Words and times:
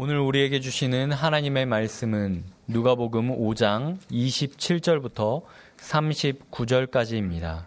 오늘 0.00 0.20
우리에게 0.20 0.60
주시는 0.60 1.10
하나님의 1.10 1.66
말씀은 1.66 2.44
누가복음 2.68 3.36
5장 3.36 3.98
27절부터 4.12 5.42
39절까지입니다. 5.76 7.66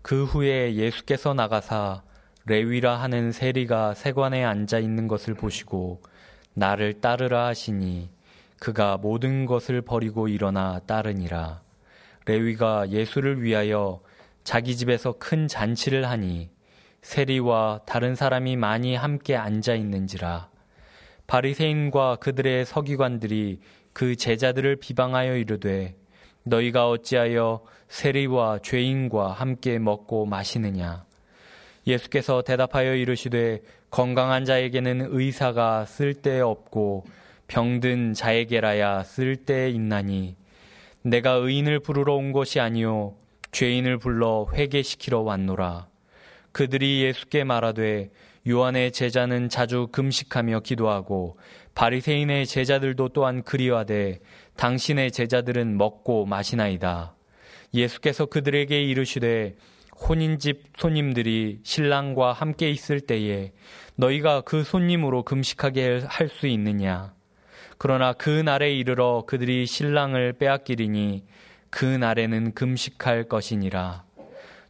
그 0.00 0.24
후에 0.24 0.76
예수께서 0.76 1.34
나가사 1.34 2.02
레위라 2.46 3.00
하는 3.00 3.32
세리가 3.32 3.94
세관에 3.94 4.44
앉아 4.44 4.78
있는 4.78 5.08
것을 5.08 5.34
보시고 5.34 6.02
나를 6.54 7.00
따르라 7.00 7.46
하시니 7.46 8.10
그가 8.60 8.96
모든 8.96 9.44
것을 9.44 9.82
버리고 9.82 10.28
일어나 10.28 10.78
따르니라. 10.86 11.62
레위가 12.26 12.90
예수를 12.90 13.42
위하여 13.42 14.00
자기 14.44 14.76
집에서 14.76 15.16
큰 15.18 15.48
잔치를 15.48 16.08
하니 16.08 16.48
세리와 17.02 17.80
다른 17.86 18.14
사람이 18.14 18.54
많이 18.54 18.94
함께 18.94 19.34
앉아 19.34 19.74
있는지라. 19.74 20.48
바리새인과 21.28 22.16
그들의 22.16 22.64
서기관들이 22.64 23.60
그 23.92 24.16
제자들을 24.16 24.76
비방하여 24.76 25.36
이르되 25.36 25.94
너희가 26.44 26.88
어찌하여 26.88 27.60
세리와 27.88 28.60
죄인과 28.62 29.32
함께 29.32 29.78
먹고 29.78 30.24
마시느냐? 30.24 31.04
예수께서 31.86 32.40
대답하여 32.40 32.94
이르시되 32.94 33.60
건강한 33.90 34.46
자에게는 34.46 35.08
의사가 35.10 35.84
쓸데 35.84 36.40
없고 36.40 37.04
병든 37.46 38.14
자에게라야 38.14 39.02
쓸데 39.02 39.70
있나니 39.70 40.34
내가 41.02 41.32
의인을 41.32 41.80
부르러 41.80 42.14
온 42.14 42.32
것이 42.32 42.58
아니요 42.58 43.14
죄인을 43.52 43.98
불러 43.98 44.46
회개시키러 44.54 45.20
왔노라. 45.20 45.88
그들이 46.52 47.02
예수께 47.02 47.44
말하되 47.44 48.10
요한의 48.46 48.92
제자는 48.92 49.48
자주 49.48 49.88
금식하며 49.90 50.60
기도하고 50.60 51.38
바리새인의 51.74 52.46
제자들도 52.46 53.10
또한 53.10 53.42
그리하되 53.42 54.20
당신의 54.56 55.12
제자들은 55.12 55.76
먹고 55.76 56.26
마시나이다. 56.26 57.14
예수께서 57.74 58.26
그들에게 58.26 58.82
이르시되 58.82 59.54
혼인집 60.00 60.72
손님들이 60.76 61.60
신랑과 61.64 62.32
함께 62.32 62.70
있을 62.70 63.00
때에 63.00 63.52
너희가 63.96 64.42
그 64.42 64.62
손님으로 64.62 65.24
금식하게 65.24 66.02
할 66.06 66.28
수 66.28 66.46
있느냐? 66.46 67.12
그러나 67.78 68.12
그 68.12 68.28
날에 68.30 68.72
이르러 68.72 69.24
그들이 69.26 69.66
신랑을 69.66 70.32
빼앗기리니 70.34 71.24
그 71.70 71.84
날에는 71.84 72.54
금식할 72.54 73.24
것이니라. 73.28 74.04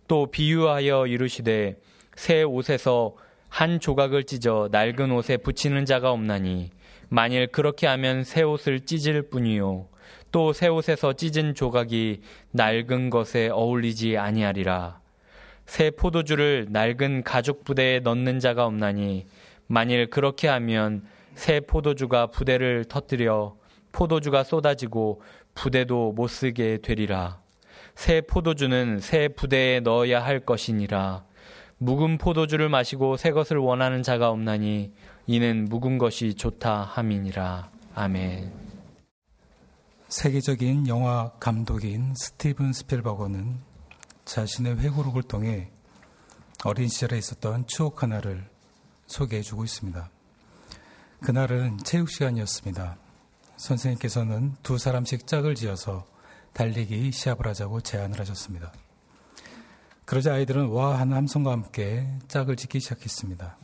또 0.08 0.30
비유하여 0.30 1.06
이르시되 1.06 1.76
새 2.16 2.42
옷에서 2.42 3.14
한 3.48 3.80
조각을 3.80 4.24
찢어 4.24 4.68
낡은 4.70 5.10
옷에 5.10 5.36
붙이는 5.38 5.84
자가 5.84 6.10
없나니 6.12 6.70
만일 7.08 7.46
그렇게 7.48 7.86
하면 7.86 8.24
새 8.24 8.42
옷을 8.42 8.80
찢을 8.80 9.30
뿐이요. 9.30 9.88
또 10.30 10.52
새 10.52 10.68
옷에서 10.68 11.14
찢은 11.14 11.54
조각이 11.54 12.20
낡은 12.52 13.10
것에 13.10 13.48
어울리지 13.48 14.18
아니하리라. 14.18 15.00
새 15.66 15.90
포도주를 15.90 16.66
낡은 16.70 17.24
가죽 17.24 17.64
부대에 17.64 18.00
넣는 18.00 18.40
자가 18.40 18.66
없나니 18.66 19.26
만일 19.66 20.08
그렇게 20.08 20.48
하면 20.48 21.02
새 21.34 21.60
포도주가 21.60 22.26
부대를 22.28 22.84
터뜨려 22.86 23.56
포도주가 23.92 24.44
쏟아지고 24.44 25.22
부대도 25.54 26.12
못 26.12 26.28
쓰게 26.28 26.78
되리라. 26.82 27.40
새 27.94 28.20
포도주는 28.20 28.98
새 29.00 29.28
부대에 29.28 29.80
넣어야 29.80 30.24
할 30.24 30.40
것이니라 30.40 31.24
묵은 31.78 32.18
포도주를 32.18 32.68
마시고 32.68 33.16
새 33.16 33.30
것을 33.30 33.56
원하는 33.56 34.02
자가 34.02 34.30
없나니 34.30 34.92
이는 35.26 35.66
묵은 35.66 35.98
것이 35.98 36.34
좋다 36.34 36.82
함이니라. 36.82 37.70
아멘. 37.94 38.52
세계적인 40.08 40.88
영화 40.88 41.30
감독인 41.38 42.14
스티븐 42.16 42.72
스필버거는 42.72 43.58
자신의 44.24 44.78
회고록을 44.78 45.22
통해 45.22 45.70
어린 46.64 46.88
시절에 46.88 47.18
있었던 47.18 47.66
추억 47.66 48.02
하나를 48.02 48.44
소개해 49.06 49.42
주고 49.42 49.64
있습니다. 49.64 50.10
그날은 51.20 51.78
체육 51.84 52.10
시간이었습니다. 52.10 52.96
선생님께서는 53.56 54.56
두 54.62 54.78
사람씩 54.78 55.26
짝을 55.26 55.54
지어서 55.54 56.06
달리기 56.52 57.12
시합을 57.12 57.46
하자고 57.46 57.80
제안을 57.80 58.18
하셨습니다. 58.18 58.72
그러자 60.08 60.32
아이들은 60.32 60.68
와 60.68 60.98
하는 60.98 61.14
함성과 61.14 61.52
함께 61.52 62.08
짝을 62.28 62.56
짓기 62.56 62.80
시작했습니다. 62.80 63.58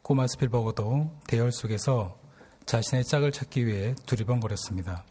꼬마 0.00 0.26
스필버거도 0.26 1.20
대열 1.26 1.52
속에서 1.52 2.18
자신의 2.64 3.04
짝을 3.04 3.30
찾기 3.30 3.66
위해 3.66 3.94
두리번거렸습니다. 4.06 5.04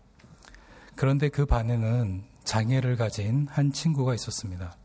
그런데 0.96 1.30
그 1.30 1.46
반에는 1.46 2.24
장애를 2.46 2.96
가진 2.96 3.48
한 3.48 3.72
친구가 3.72 4.16
있었습니다. 4.16 4.76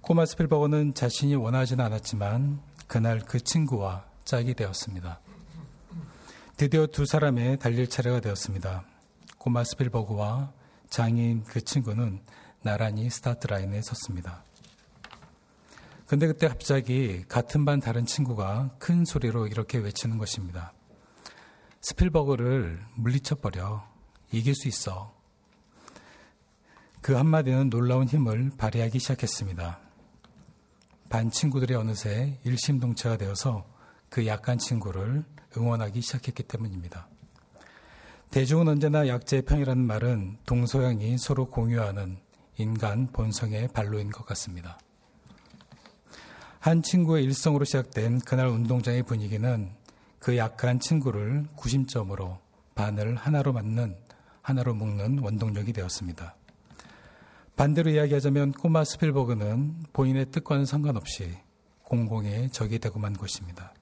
꼬마 0.00 0.26
스필버그는 0.26 0.94
자신이 0.94 1.36
원하지는 1.36 1.84
않았지만 1.84 2.60
그날 2.88 3.20
그 3.20 3.38
친구와 3.38 4.06
짝이 4.24 4.54
되었습니다. 4.54 5.20
드디어 6.56 6.88
두 6.88 7.06
사람의 7.06 7.60
달릴 7.60 7.88
차례가 7.88 8.18
되었습니다. 8.18 8.82
꼬마 9.38 9.62
스필버그와 9.62 10.52
장애인 10.90 11.44
그 11.44 11.60
친구는 11.60 12.20
나란히 12.62 13.10
스타트 13.10 13.46
라인에 13.46 13.82
섰습니다. 13.82 14.44
근데 16.06 16.26
그때 16.26 16.46
갑자기 16.48 17.24
같은 17.26 17.64
반 17.64 17.80
다른 17.80 18.04
친구가 18.04 18.76
큰 18.78 19.04
소리로 19.04 19.46
이렇게 19.46 19.78
외치는 19.78 20.18
것입니다. 20.18 20.72
스필버그를 21.80 22.84
물리쳐버려. 22.94 23.90
이길 24.30 24.54
수 24.54 24.68
있어. 24.68 25.14
그 27.00 27.14
한마디는 27.14 27.70
놀라운 27.70 28.06
힘을 28.06 28.52
발휘하기 28.56 28.98
시작했습니다. 28.98 29.80
반 31.08 31.30
친구들이 31.30 31.74
어느새 31.74 32.38
일심동체가 32.44 33.16
되어서 33.16 33.66
그 34.08 34.26
약한 34.26 34.58
친구를 34.58 35.24
응원하기 35.56 36.00
시작했기 36.00 36.44
때문입니다. 36.44 37.08
대중은 38.30 38.68
언제나 38.68 39.08
약자의 39.08 39.42
편이라는 39.42 39.84
말은 39.84 40.38
동서양이 40.46 41.18
서로 41.18 41.46
공유하는 41.46 42.18
인간 42.62 43.06
본성의 43.08 43.68
발로인 43.68 44.10
것 44.10 44.24
같습니다. 44.26 44.78
한 46.60 46.82
친구의 46.82 47.24
일성으로 47.24 47.64
시작된 47.64 48.20
그날 48.20 48.46
운동장의 48.46 49.02
분위기는 49.02 49.70
그 50.18 50.36
약한 50.36 50.78
친구를 50.78 51.46
구심점으로 51.56 52.38
반을 52.76 53.16
하나로 53.16 53.52
맞는 53.52 53.96
하나로 54.42 54.74
묶는 54.74 55.18
원동력이 55.18 55.72
되었습니다. 55.72 56.36
반대로 57.56 57.90
이야기하자면 57.90 58.52
꼬마 58.52 58.84
스필버그는 58.84 59.86
본인의 59.92 60.30
뜻과는 60.30 60.64
상관없이 60.64 61.36
공공의 61.82 62.50
적이 62.50 62.78
되고만 62.78 63.14
것입니다. 63.14 63.74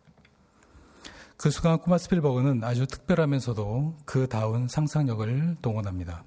그 1.37 1.51
순간 1.51 1.79
꼬마 1.79 1.97
스필버그는 1.99 2.65
아주 2.65 2.87
특별하면서도 2.87 3.99
그 4.05 4.27
다운 4.27 4.69
상상력을 4.69 5.57
동원합니다. 5.63 6.25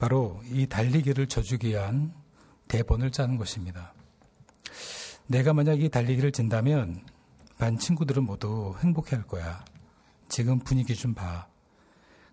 바로 0.00 0.40
이 0.50 0.66
달리기를 0.66 1.26
져주기 1.26 1.68
위한 1.68 2.14
대본을 2.68 3.12
짜는 3.12 3.36
것입니다. 3.36 3.92
내가 5.26 5.52
만약 5.52 5.78
이 5.78 5.90
달리기를 5.90 6.32
진다면 6.32 7.04
반 7.58 7.76
친구들은 7.76 8.24
모두 8.24 8.74
행복해 8.80 9.16
할 9.16 9.26
거야. 9.26 9.62
지금 10.30 10.58
분위기 10.58 10.96
좀 10.96 11.12
봐. 11.12 11.46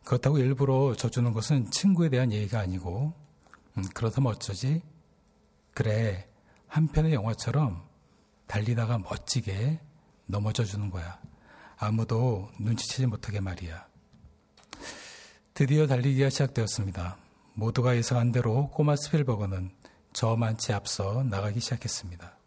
그렇다고 0.05 0.37
일부러 0.37 0.95
져주는 0.95 1.33
것은 1.33 1.69
친구에 1.69 2.07
대한 2.07 2.31
예의가 2.31 2.59
아니고, 2.61 3.13
음, 3.77 3.83
그렇다면 3.93 4.31
어쩌지? 4.31 4.81
그래, 5.73 6.25
한 6.67 6.87
편의 6.87 7.13
영화처럼 7.13 7.83
달리다가 8.47 8.97
멋지게 8.99 9.81
넘어져 10.25 10.63
주는 10.63 10.89
거야. 10.89 11.19
아무도 11.77 12.49
눈치채지 12.59 13.07
못하게 13.07 13.41
말이야. 13.41 13.85
드디어 15.53 15.85
달리기가 15.85 16.29
시작되었습니다. 16.29 17.26
모두가 17.57 17.95
예상한 17.95 18.31
대로 18.31 18.69
꼬마 18.69 18.95
스필버거는 18.95 19.71
저만치 20.13 20.73
앞서 20.73 21.23
나가기 21.23 21.59
시작했습니다. 21.59 22.37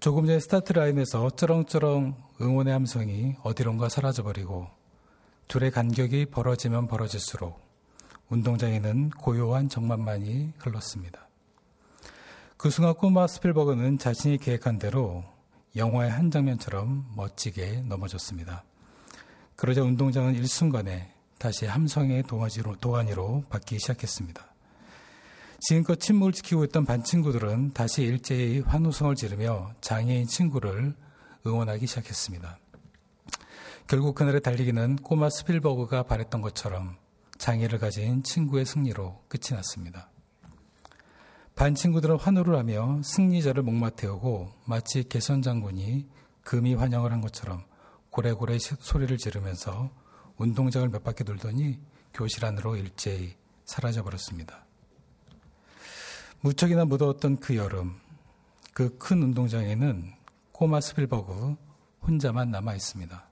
조금 0.00 0.26
전에 0.26 0.38
스타트 0.38 0.74
라인에서 0.74 1.30
쩌렁쩌렁 1.30 2.14
응원의 2.42 2.74
함성이 2.74 3.36
어디론가 3.42 3.88
사라져버리고 3.88 4.68
둘의 5.48 5.70
간격이 5.70 6.26
벌어지면 6.26 6.88
벌어질수록 6.88 7.58
운동장에는 8.28 9.10
고요한 9.10 9.70
정만만이 9.70 10.52
흘렀습니다. 10.58 11.28
그 12.58 12.68
순간 12.68 12.92
꼬마 12.92 13.26
스필버거는 13.26 13.96
자신이 13.96 14.36
계획한 14.36 14.78
대로 14.78 15.24
영화의 15.74 16.10
한 16.10 16.30
장면처럼 16.30 17.10
멋지게 17.16 17.84
넘어졌습니다. 17.86 18.62
그러자 19.56 19.82
운동장은 19.82 20.34
일순간에 20.34 21.14
다시 21.40 21.64
함성의 21.64 22.24
동아지로, 22.24 22.76
도가니로 22.76 23.44
바뀌기 23.48 23.78
시작했습니다. 23.78 24.44
지금껏 25.60 25.98
침묵을 25.98 26.34
지키고 26.34 26.64
있던 26.64 26.84
반 26.84 27.02
친구들은 27.02 27.72
다시 27.72 28.02
일제히 28.02 28.60
환호성을 28.60 29.14
지르며 29.14 29.72
장애인 29.80 30.26
친구를 30.26 30.94
응원하기 31.46 31.86
시작했습니다. 31.86 32.58
결국 33.86 34.16
그날의 34.16 34.42
달리기는 34.42 34.96
꼬마 34.96 35.30
스필버그가 35.30 36.02
바랬던 36.02 36.42
것처럼 36.42 36.98
장애를 37.38 37.78
가진 37.78 38.22
친구의 38.22 38.66
승리로 38.66 39.24
끝이 39.28 39.56
났습니다. 39.56 40.10
반 41.54 41.74
친구들은 41.74 42.18
환호를 42.18 42.54
하며 42.54 43.00
승리자를 43.02 43.62
목마 43.62 43.88
태우고 43.88 44.52
마치 44.66 45.08
개선 45.08 45.40
장군이 45.40 46.06
금의환향을 46.44 47.12
한 47.12 47.22
것처럼 47.22 47.64
고래고래 48.10 48.58
소리를 48.58 49.16
지르면서 49.16 49.90
운동장을 50.40 50.88
몇 50.88 51.04
바퀴 51.04 51.22
돌더니 51.22 51.78
교실 52.14 52.46
안으로 52.46 52.74
일제히 52.74 53.34
사라져 53.66 54.02
버렸습니다. 54.02 54.64
무척이나 56.40 56.86
무더웠던 56.86 57.40
그 57.40 57.56
여름, 57.56 58.00
그 58.72 58.96
큰 58.96 59.22
운동장에는 59.22 60.14
꼬마 60.50 60.80
스필버그 60.80 61.56
혼자만 62.02 62.50
남아 62.50 62.74
있습니다. 62.74 63.28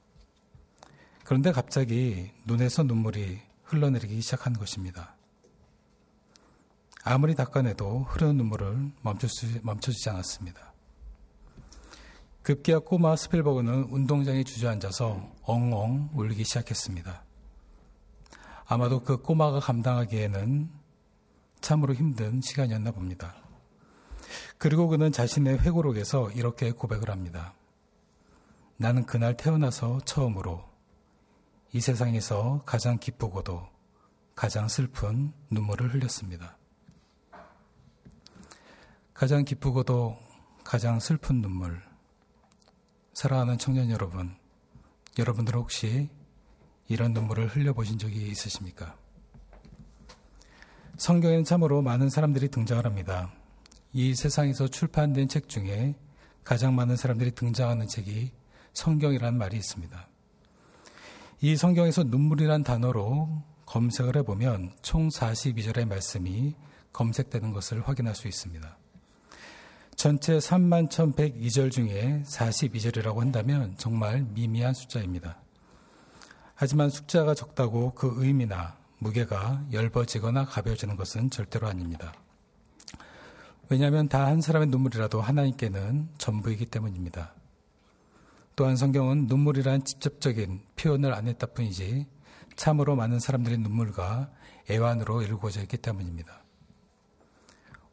그런데 1.25 1.51
갑자기 1.51 2.31
눈에서 2.45 2.83
눈물이 2.83 3.41
흘러내리기 3.65 4.21
시작한 4.21 4.53
것입니다. 4.53 5.15
아무리 7.05 7.35
닦아내도 7.35 8.01
흐르는 8.01 8.37
눈물을 8.37 8.93
멈춰주지, 9.01 9.61
멈춰주지 9.63 10.11
않았습니다. 10.11 10.75
급기야 12.49 12.79
꼬마 12.79 13.15
스필버그는 13.15 13.89
운동장에 13.91 14.43
주저앉아서 14.43 15.21
엉엉 15.43 16.13
울기 16.15 16.45
시작했습니다. 16.45 17.23
아마도 18.65 19.03
그 19.03 19.21
꼬마가 19.21 19.61
감당하기에는 19.61 20.71
참으로 21.61 21.93
힘든 21.93 22.41
시간이었나 22.41 22.93
봅니다. 22.93 23.35
그리고 24.57 24.89
그는 24.89 25.13
자신의 25.13 25.59
회고록에서 25.59 26.31
이렇게 26.31 26.73
고백을 26.73 27.11
합니다. 27.11 27.53
나는 28.79 29.05
그날 29.05 29.37
태어나서 29.37 30.01
처음으로 30.07 30.65
이 31.75 31.83
세상에서 31.83 32.63
가장 32.65 32.99
기쁘고도 32.99 33.69
가장 34.35 34.69
슬픈 34.69 35.35
눈물을 35.51 35.93
흘렸습니다. 35.93 36.57
가장 39.13 39.45
기쁘고도 39.45 40.17
가장 40.65 40.99
슬픈 40.99 41.43
눈물. 41.43 41.88
사랑하는 43.19 43.59
청년 43.59 43.91
여러분, 43.91 44.33
여러분들 45.19 45.57
혹시 45.57 46.09
이런 46.87 47.13
눈물을 47.15 47.49
흘려보신 47.49 47.99
적이 47.99 48.29
있으십니까? 48.29 48.95
성경에는 50.99 51.43
참으로 51.43 51.83
많은 51.83 52.11
사람들이 52.11 52.49
등장을 52.49 52.85
합니다. 52.85 53.33
이 53.93 54.15
세상에서 54.15 54.69
출판된 54.69 55.27
책 55.27 55.49
중에 55.49 55.97
가장 56.45 56.77
많은 56.77 56.95
사람들이 56.95 57.33
등장하는 57.33 57.89
책이 57.89 58.31
성경이라는 58.75 59.37
말이 59.37 59.57
있습니다. 59.57 60.09
이 61.41 61.57
성경에서 61.57 62.05
눈물이란 62.05 62.63
단어로 62.63 63.43
검색을 63.67 64.17
해보면 64.19 64.77
총 64.83 65.09
42절의 65.09 65.89
말씀이 65.89 66.55
검색되는 66.93 67.51
것을 67.51 67.81
확인할 67.81 68.15
수 68.15 68.29
있습니다. 68.29 68.79
전체 69.99 70.39
3만 70.39 70.89
1102절 70.89 71.73
중에 71.73 72.23
42절이라고 72.25 73.17
한다면 73.17 73.75
정말 73.79 74.25
미미한 74.33 74.73
숫자입니다. 74.73 75.43
하지만 76.55 76.89
숫자가 76.89 77.35
적다고 77.35 77.95
그 77.95 78.15
의미나 78.19 78.77
무게가 79.01 79.65
얇아지거나 79.73 80.45
가벼워지는 80.45 80.95
것은 80.95 81.31
절대로 81.31 81.67
아닙니다. 81.67 82.15
왜냐하면 83.69 84.09
다 84.09 84.27
한 84.27 84.41
사람의 84.41 84.69
눈물이라도 84.69 85.21
하나님께는 85.21 86.11
전부이기 86.17 86.67
때문입니다. 86.67 87.35
또한 88.55 88.77
성경은 88.77 89.27
눈물이란 89.27 89.85
직접적인 89.85 90.61
표현을 90.77 91.13
안 91.13 91.27
했다 91.27 91.49
뿐이지 91.49 92.07
참으로 92.55 92.95
많은 92.95 93.19
사람들의 93.19 93.59
눈물과 93.59 94.31
애환으로 94.71 95.23
일구어져 95.23 95.61
있기 95.63 95.77
때문입니다. 95.79 96.45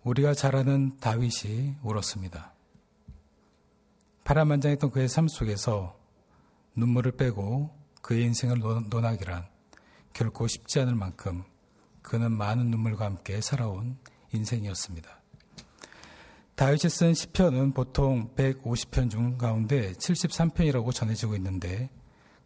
우리가 0.06 0.36
잘 0.36 0.56
아는 0.56 0.96
다윗이 1.00 1.78
울었습니다. 1.82 2.54
파란만장했던 4.24 4.92
그의 4.92 5.10
삶 5.10 5.28
속에서 5.28 5.98
눈물을 6.76 7.14
빼고 7.14 7.76
그의 8.04 8.26
인생을 8.26 8.60
논하기란 8.60 9.48
결코 10.14 10.46
쉽지 10.46 10.80
않을 10.82 10.94
만큼 10.94 11.44
그는 12.04 12.32
많은 12.32 12.70
눈물과 12.70 13.04
함께 13.04 13.42
살아온 13.42 13.98
인생이었습니다. 14.32 15.10
다윗이 16.54 16.90
쓴 16.92 17.16
시편은 17.16 17.74
보통 17.74 18.30
150편 18.36 19.10
중 19.10 19.40
가운데 19.40 19.94
73편이라고 19.94 20.94
전해지고 20.94 21.36
있는데 21.38 21.90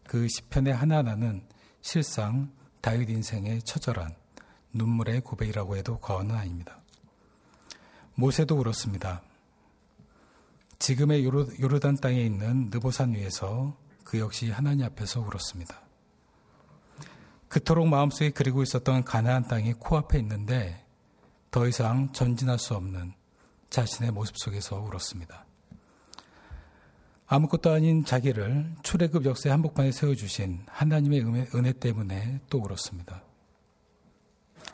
그 0.08 0.30
시편의 0.30 0.74
하나하나는 0.74 1.46
실상 1.82 2.54
다윗 2.82 3.10
인생의 3.10 3.64
처절한 3.64 4.16
눈물의 4.72 5.20
고백이라고 5.22 5.76
해도 5.76 6.00
과언은 6.00 6.34
아닙니다. 6.34 6.79
모세도 8.16 8.58
울었습니다. 8.58 9.22
지금의 10.80 11.26
요르, 11.26 11.80
단 11.80 11.96
땅에 11.98 12.22
있는 12.22 12.70
느보산 12.72 13.14
위에서 13.14 13.76
그 14.04 14.20
역시 14.20 14.50
하나님 14.50 14.86
앞에서 14.86 15.20
울었습니다. 15.22 15.80
그토록 17.50 17.88
마음속에 17.88 18.30
그리고 18.30 18.64
있었던 18.64 19.04
가나안 19.04 19.48
땅이 19.48 19.74
코앞에 19.74 20.20
있는데 20.20 20.86
더 21.52 21.68
이상 21.68 22.12
전진할 22.14 22.60
수 22.60 22.76
없는 22.76 23.14
자신의 23.70 24.12
모습 24.12 24.38
속에서 24.38 24.80
울었습니다. 24.80 25.46
아무것도 27.28 27.72
아닌 27.72 28.06
자기를 28.06 28.76
출애굽 28.82 29.26
역사의 29.26 29.52
한복판에 29.52 29.92
세워주신 29.92 30.64
하나님의 30.68 31.22
은혜 31.54 31.74
때문에 31.74 32.40
또 32.50 32.60
울었습니다. 32.60 33.22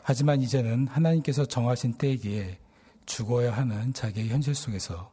하지만 0.02 0.40
이제는 0.40 0.86
하나님께서 0.88 1.44
정하신 1.44 1.94
때이기에 1.94 2.58
죽어야 3.06 3.56
하는 3.56 3.92
자기의 3.92 4.28
현실 4.28 4.54
속에서 4.54 5.12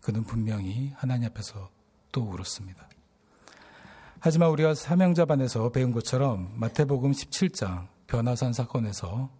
그는 0.00 0.24
분명히 0.24 0.92
하나님 0.96 1.28
앞에서 1.28 1.70
또 2.12 2.22
울었습니다. 2.22 2.88
하지만 4.20 4.50
우리가 4.50 4.74
사명자반에서 4.74 5.70
배운 5.70 5.92
것처럼 5.92 6.52
마태복음 6.56 7.12
17장 7.12 7.88
변화산 8.06 8.52
사건에서 8.52 9.30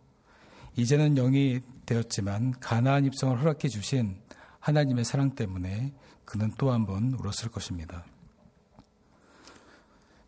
이제는 0.76 1.14
영이 1.14 1.60
되었지만 1.86 2.52
가나안 2.60 3.04
입성을 3.06 3.38
허락해 3.38 3.68
주신 3.68 4.20
하나님의 4.60 5.04
사랑 5.04 5.34
때문에 5.34 5.92
그는 6.24 6.50
또 6.58 6.70
한 6.70 6.86
번 6.86 7.12
울었을 7.14 7.50
것입니다. 7.50 8.04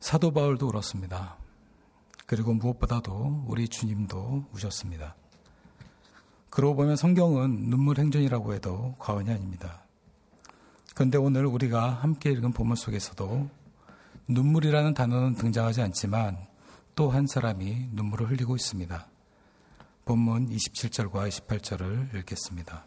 사도 0.01 0.31
바울도 0.33 0.69
울었습니다. 0.69 1.37
그리고 2.27 2.55
무엇보다도 2.55 3.45
우리 3.49 3.69
주님도 3.69 4.47
우셨습니다. 4.53 5.17
그러고 6.57 6.75
보면 6.75 6.97
성경은 6.97 7.69
눈물 7.69 7.99
행전이라고 7.99 8.55
해도 8.55 8.95
과언이 8.99 9.31
아닙니다. 9.31 9.83
그런데 10.95 11.19
오늘 11.19 11.45
우리가 11.45 11.91
함께 11.91 12.31
읽은 12.31 12.53
본문 12.53 12.77
속에서도 12.77 13.51
눈물이라는 14.29 14.95
단어는 14.95 15.35
등장하지 15.35 15.83
않지만 15.83 16.39
또 16.95 17.11
한 17.11 17.27
사람이 17.27 17.91
눈물을 17.93 18.31
흘리고 18.31 18.57
있습니다. 18.57 19.07
본문 20.07 20.49
27절과 20.49 21.29
28절을 21.29 22.15
읽겠습니다. 22.21 22.87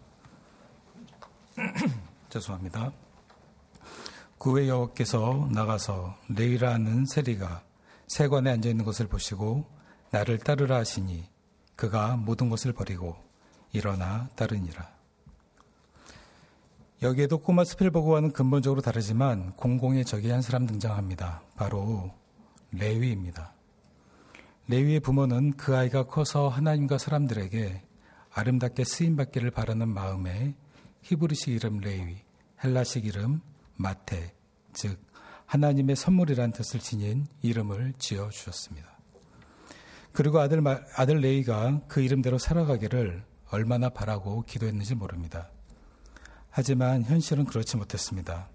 죄송합니다. 2.30 2.92
구의 4.40 4.68
여호께서 4.68 5.48
나가서 5.52 6.18
레이라 6.30 6.74
하는 6.74 7.06
세리가 7.06 7.62
세관에 8.08 8.50
앉아 8.50 8.68
있는 8.68 8.84
것을 8.84 9.06
보시고 9.06 9.68
나를 10.10 10.40
따르라 10.40 10.78
하시니 10.78 11.24
그가 11.76 12.16
모든 12.16 12.50
것을 12.50 12.74
버리고 12.74 13.29
일어나 13.72 14.30
따르니라. 14.36 14.90
여기에도 17.02 17.38
꼬마 17.38 17.64
스필버그와는 17.64 18.34
근본적으로 18.34 18.82
다르지만 18.82 19.52
공공의 19.54 20.04
적이 20.04 20.32
한 20.32 20.42
사람 20.42 20.66
등장합니다. 20.66 21.42
바로 21.56 22.12
레위입니다. 22.72 23.54
레위의 24.68 25.00
부모는 25.00 25.54
그 25.58 25.76
아이가 25.76 26.04
커서 26.04 26.50
하나님과 26.50 26.98
사람들에게 26.98 27.82
아름답게 28.32 28.84
쓰임받기를 28.84 29.52
바라는 29.52 29.88
마음에 29.88 30.56
히브리식 31.02 31.50
이름 31.56 31.80
레위, 31.80 32.18
헬라식 32.64 33.06
이름 33.06 33.42
마테, 33.78 34.34
즉 34.74 35.00
하나님의 35.46 35.96
선물이란 35.96 36.52
뜻을 36.52 36.80
지닌 36.80 37.28
이름을 37.42 37.94
지어 37.98 38.30
주셨습니다. 38.30 38.88
그리고 40.12 40.40
아들 40.40 40.62
아들 40.96 41.22
레이가 41.22 41.82
그 41.88 42.02
이름대로 42.02 42.38
살아가기를 42.38 43.24
얼마나 43.51 43.89
바라고 43.89 44.44
기도했는지 44.44 44.96
모릅니다. 44.96 45.50
하지만 46.50 47.03
현실은 47.03 47.46
그렇지 47.46 47.77
못했습니다. 47.77 48.50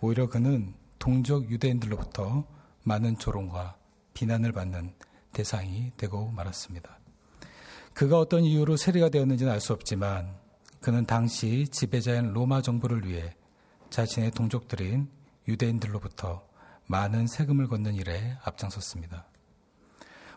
오히려 0.00 0.28
그는 0.28 0.74
동족 0.98 1.50
유대인들로부터 1.50 2.44
많은 2.82 3.18
조롱과 3.18 3.76
비난을 4.14 4.52
받는 4.52 4.94
대상이 5.32 5.92
되고 5.96 6.30
말았습니다. 6.30 6.98
그가 7.92 8.18
어떤 8.18 8.42
이유로 8.44 8.76
세리가 8.76 9.08
되었는지는 9.10 9.52
알 9.52 9.60
수 9.60 9.72
없지만 9.72 10.34
그는 10.80 11.06
당시 11.06 11.66
지배자인 11.68 12.32
로마 12.32 12.60
정부를 12.60 13.06
위해 13.06 13.34
자신의 13.90 14.32
동족들인 14.32 15.08
유대인들로부터 15.48 16.46
많은 16.86 17.26
세금을 17.26 17.68
걷는 17.68 17.94
일에 17.94 18.36
앞장섰습니다. 18.44 19.26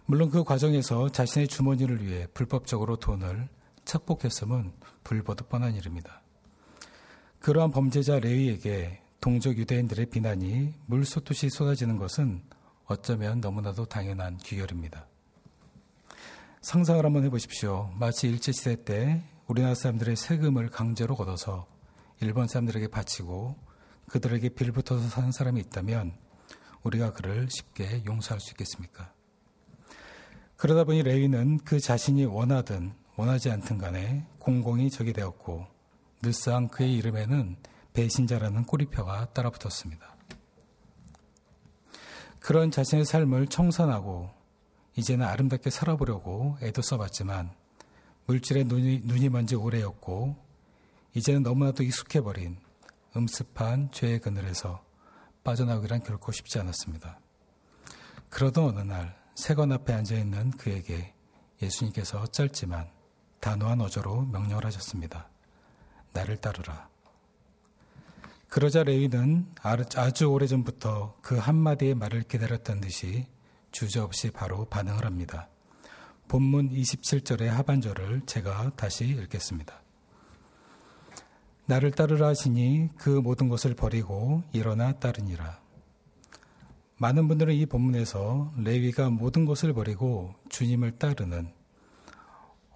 물론 0.06 0.29
그 0.29 0.44
과정에서 0.44 1.10
자신의 1.10 1.50
주머니를 1.50 2.06
위해 2.06 2.27
불법적으로 2.34 2.96
돈을 2.96 3.50
착복했음은 3.88 4.74
불보듯 5.06 5.48
뻔한 5.48 5.74
일입니다. 5.74 6.22
그러한 7.39 7.72
범죄자 7.72 8.20
레위에게 8.20 9.01
동족 9.22 9.58
유대인들의 9.58 10.08
비난이 10.08 10.74
물솟듯이 10.86 11.50
쏟아지는 11.50 11.98
것은 11.98 12.44
어쩌면 12.86 13.39
너무나도 13.39 13.86
당연한 13.86 14.38
귀결입니다. 14.38 15.08
상상을 16.62 17.03
한번 17.06 17.24
해보십시오. 17.24 17.89
마치 17.98 18.27
일제시대 18.27 18.84
때 18.84 19.24
우리나라 19.48 19.74
사람들의 19.74 20.17
세금을 20.17 20.70
강제로 20.70 21.15
걷어서 21.15 21.65
일본 22.20 22.48
사람들에게 22.48 22.89
바치고 22.89 23.56
그들에게 24.10 24.50
빌붙어서 24.50 25.08
사는 25.08 25.32
사람이 25.32 25.62
있다면 25.62 26.13
우리가 26.84 27.13
그를 27.13 27.48
쉽게 27.50 28.03
용서할 28.06 28.41
수 28.41 28.51
있겠습니까? 28.51 29.13
그러다 30.58 30.84
보니 30.84 31.03
레위는 31.03 31.60
그 31.60 31.79
자신이 31.79 32.25
원하든 32.25 32.94
원하지 33.18 33.50
않든 33.50 33.80
간에 33.80 34.26
공공이 34.38 34.92
적이 34.92 35.12
되었고 35.12 35.66
늘상 36.22 36.68
그의 36.68 36.94
이름에는 36.94 37.58
배신자라는 37.94 38.64
꼬리표가 38.66 39.34
따라붙었습니다. 39.34 40.16
그런 42.40 42.70
자신의 42.70 43.06
삶을 43.06 43.48
청산하고 43.48 44.30
이제는 44.96 45.26
아름답게 45.26 45.72
살아보려고 45.72 46.58
애도 46.62 46.84
써봤지만 46.84 47.52
물질에 48.28 48.64
눈이, 48.64 49.02
눈이 49.06 49.30
먼지 49.30 49.56
오래였고 49.56 50.36
이제는 51.16 51.42
너무나도 51.42 51.84
익숙해버린 51.84 52.58
음습한 53.16 53.90
죄의 53.92 54.20
그늘에서 54.20 54.84
빠져나오기란 55.44 56.04
결코 56.04 56.32
쉽지 56.32 56.60
않았습니다. 56.60 57.20
그러던 58.30 58.66
어느 58.66 58.80
날 58.82 59.18
세관 59.34 59.72
앞에 59.72 59.94
앉아있는 59.94 60.52
그에게 60.52 61.16
예수님께서 61.64 62.28
짧지만 62.28 62.97
단호한 63.39 63.82
어조로 63.82 64.25
명령을 64.25 64.65
하셨습니다. 64.65 65.29
나를 66.13 66.38
따르라. 66.38 66.89
그러자 68.50 68.84
레위는 68.84 69.48
아주 69.62 70.25
오래전부터 70.27 71.17
그 71.22 71.38
한마디의 71.38 71.96
말을 71.96 72.24
기다렸던 72.24 72.82
듯이 72.82 73.27
주저없이 73.72 74.32
바로 74.32 74.65
반응을 74.65 75.06
합니다. 75.06 75.50
본문 76.27 76.72
27절의 76.72 77.46
하반절을 77.48 78.22
제가 78.25 78.72
다시 78.75 79.06
읽겠습니다. 79.06 79.82
나를 81.65 81.91
따르라 81.91 82.27
하시니 82.27 82.89
그 82.98 83.10
모든 83.10 83.50
것을 83.50 83.75
버리고 83.75 84.44
일어나 84.53 84.94
따르니라. 84.94 85.60
많은 86.98 87.27
분들은 87.27 87.53
이 87.53 87.65
본문에서 87.65 88.53
레위가 88.58 89.10
모든 89.10 89.46
것을 89.46 89.74
버리고 89.74 90.34
주님을 90.50 90.98
따르는 90.98 91.53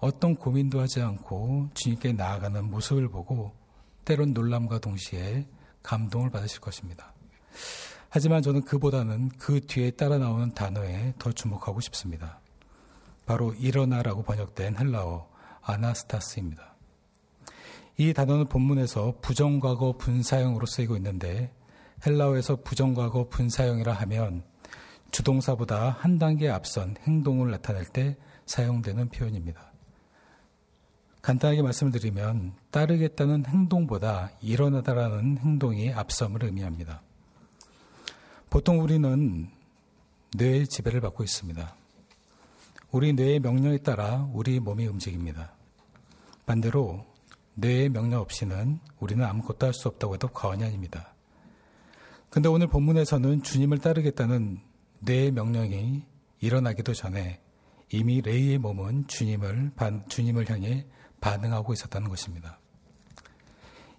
어떤 0.02 0.34
고민도 0.34 0.80
하지 0.80 1.00
않고 1.00 1.70
주님께 1.74 2.14
나아가는 2.14 2.68
모습을 2.68 3.08
보고 3.08 3.52
때론 4.04 4.32
놀람과 4.32 4.80
동시에 4.80 5.46
감동을 5.84 6.28
받으실 6.28 6.60
것입니다. 6.60 7.14
하지만 8.08 8.42
저는 8.42 8.62
그보다는 8.62 9.28
그 9.38 9.60
뒤에 9.60 9.92
따라 9.92 10.18
나오는 10.18 10.52
단어에 10.54 11.14
더 11.20 11.30
주목하고 11.30 11.80
싶습니다. 11.80 12.40
바로 13.26 13.54
일어나라고 13.54 14.24
번역된 14.24 14.76
헬라어 14.76 15.30
아나스타스입니다. 15.60 16.74
이 17.96 18.12
단어는 18.12 18.48
본문에서 18.48 19.18
부정과거 19.22 19.98
분사형으로 19.98 20.66
쓰이고 20.66 20.96
있는데 20.96 21.54
헬라어에서 22.04 22.56
부정과거 22.64 23.28
분사형이라 23.28 23.92
하면 23.92 24.42
주동사보다 25.12 25.90
한 25.90 26.18
단계 26.18 26.48
앞선 26.48 26.96
행동을 27.06 27.52
나타낼 27.52 27.84
때 27.84 28.16
사용되는 28.46 29.08
표현입니다. 29.10 29.71
간단하게 31.22 31.62
말씀을 31.62 31.92
드리면 31.92 32.52
따르겠다는 32.72 33.46
행동보다 33.46 34.32
일어나다라는 34.40 35.38
행동이 35.38 35.92
앞섬을 35.92 36.44
의미합니다. 36.44 37.00
보통 38.50 38.80
우리는 38.80 39.48
뇌의 40.36 40.66
지배를 40.66 41.00
받고 41.00 41.22
있습니다. 41.22 41.74
우리 42.90 43.12
뇌의 43.12 43.40
명령에 43.40 43.78
따라 43.78 44.28
우리 44.32 44.58
몸이 44.60 44.86
움직입니다. 44.86 45.52
반대로 46.44 47.06
뇌의 47.54 47.88
명령 47.90 48.20
없이는 48.20 48.80
우리는 48.98 49.24
아무것도 49.24 49.66
할 49.66 49.72
수 49.72 49.88
없다고 49.88 50.14
해도 50.14 50.28
과언이 50.28 50.64
아닙니다. 50.64 51.14
근데 52.30 52.48
오늘 52.48 52.66
본문에서는 52.66 53.42
주님을 53.42 53.78
따르겠다는 53.78 54.58
뇌의 55.00 55.30
명령이 55.30 56.04
일어나기도 56.40 56.94
전에 56.94 57.40
이미 57.90 58.20
레이의 58.22 58.58
몸은 58.58 59.06
주님을, 59.06 59.72
반, 59.76 60.02
주님을 60.08 60.50
향해 60.50 60.86
반응하고 61.22 61.72
있었다는 61.72 62.10
것입니다. 62.10 62.58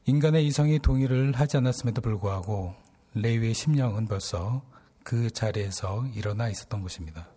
인간의 0.06 0.46
이성이 0.46 0.78
동의를 0.78 1.32
하지 1.34 1.58
않았음에도 1.58 2.02
불구하고 2.02 2.76
레위의 3.16 3.54
심령은 3.54 4.08
벌써 4.08 4.62
그 5.04 5.32
자리에서 5.32 6.06
일어나 6.14 6.50
있었던 6.50 6.82
것입니다. 6.82 7.28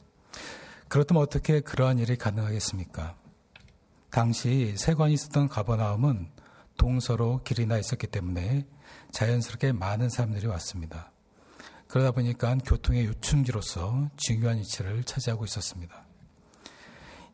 그렇다면 0.89 1.23
어떻게 1.23 1.61
그러한 1.61 1.99
일이 1.99 2.17
가능하겠습니까? 2.17 3.17
당시 4.11 4.75
세관이 4.77 5.15
있었던 5.15 5.49
가버나움은 5.49 6.31
동서로 6.77 7.43
길이 7.45 7.67
나 7.67 7.79
있었기 7.79 8.09
때문에 8.09 8.67
자연스럽게 9.13 9.73
많은 9.73 10.09
사람들이 10.09 10.47
왔습니다. 10.49 11.13
그러다 11.87 12.11
보니까 12.11 12.57
교통의 12.65 13.07
요충지로서 13.07 14.11
중요한 14.17 14.59
위치를 14.59 15.05
차지하고 15.05 15.45
있었습니다. 15.45 16.06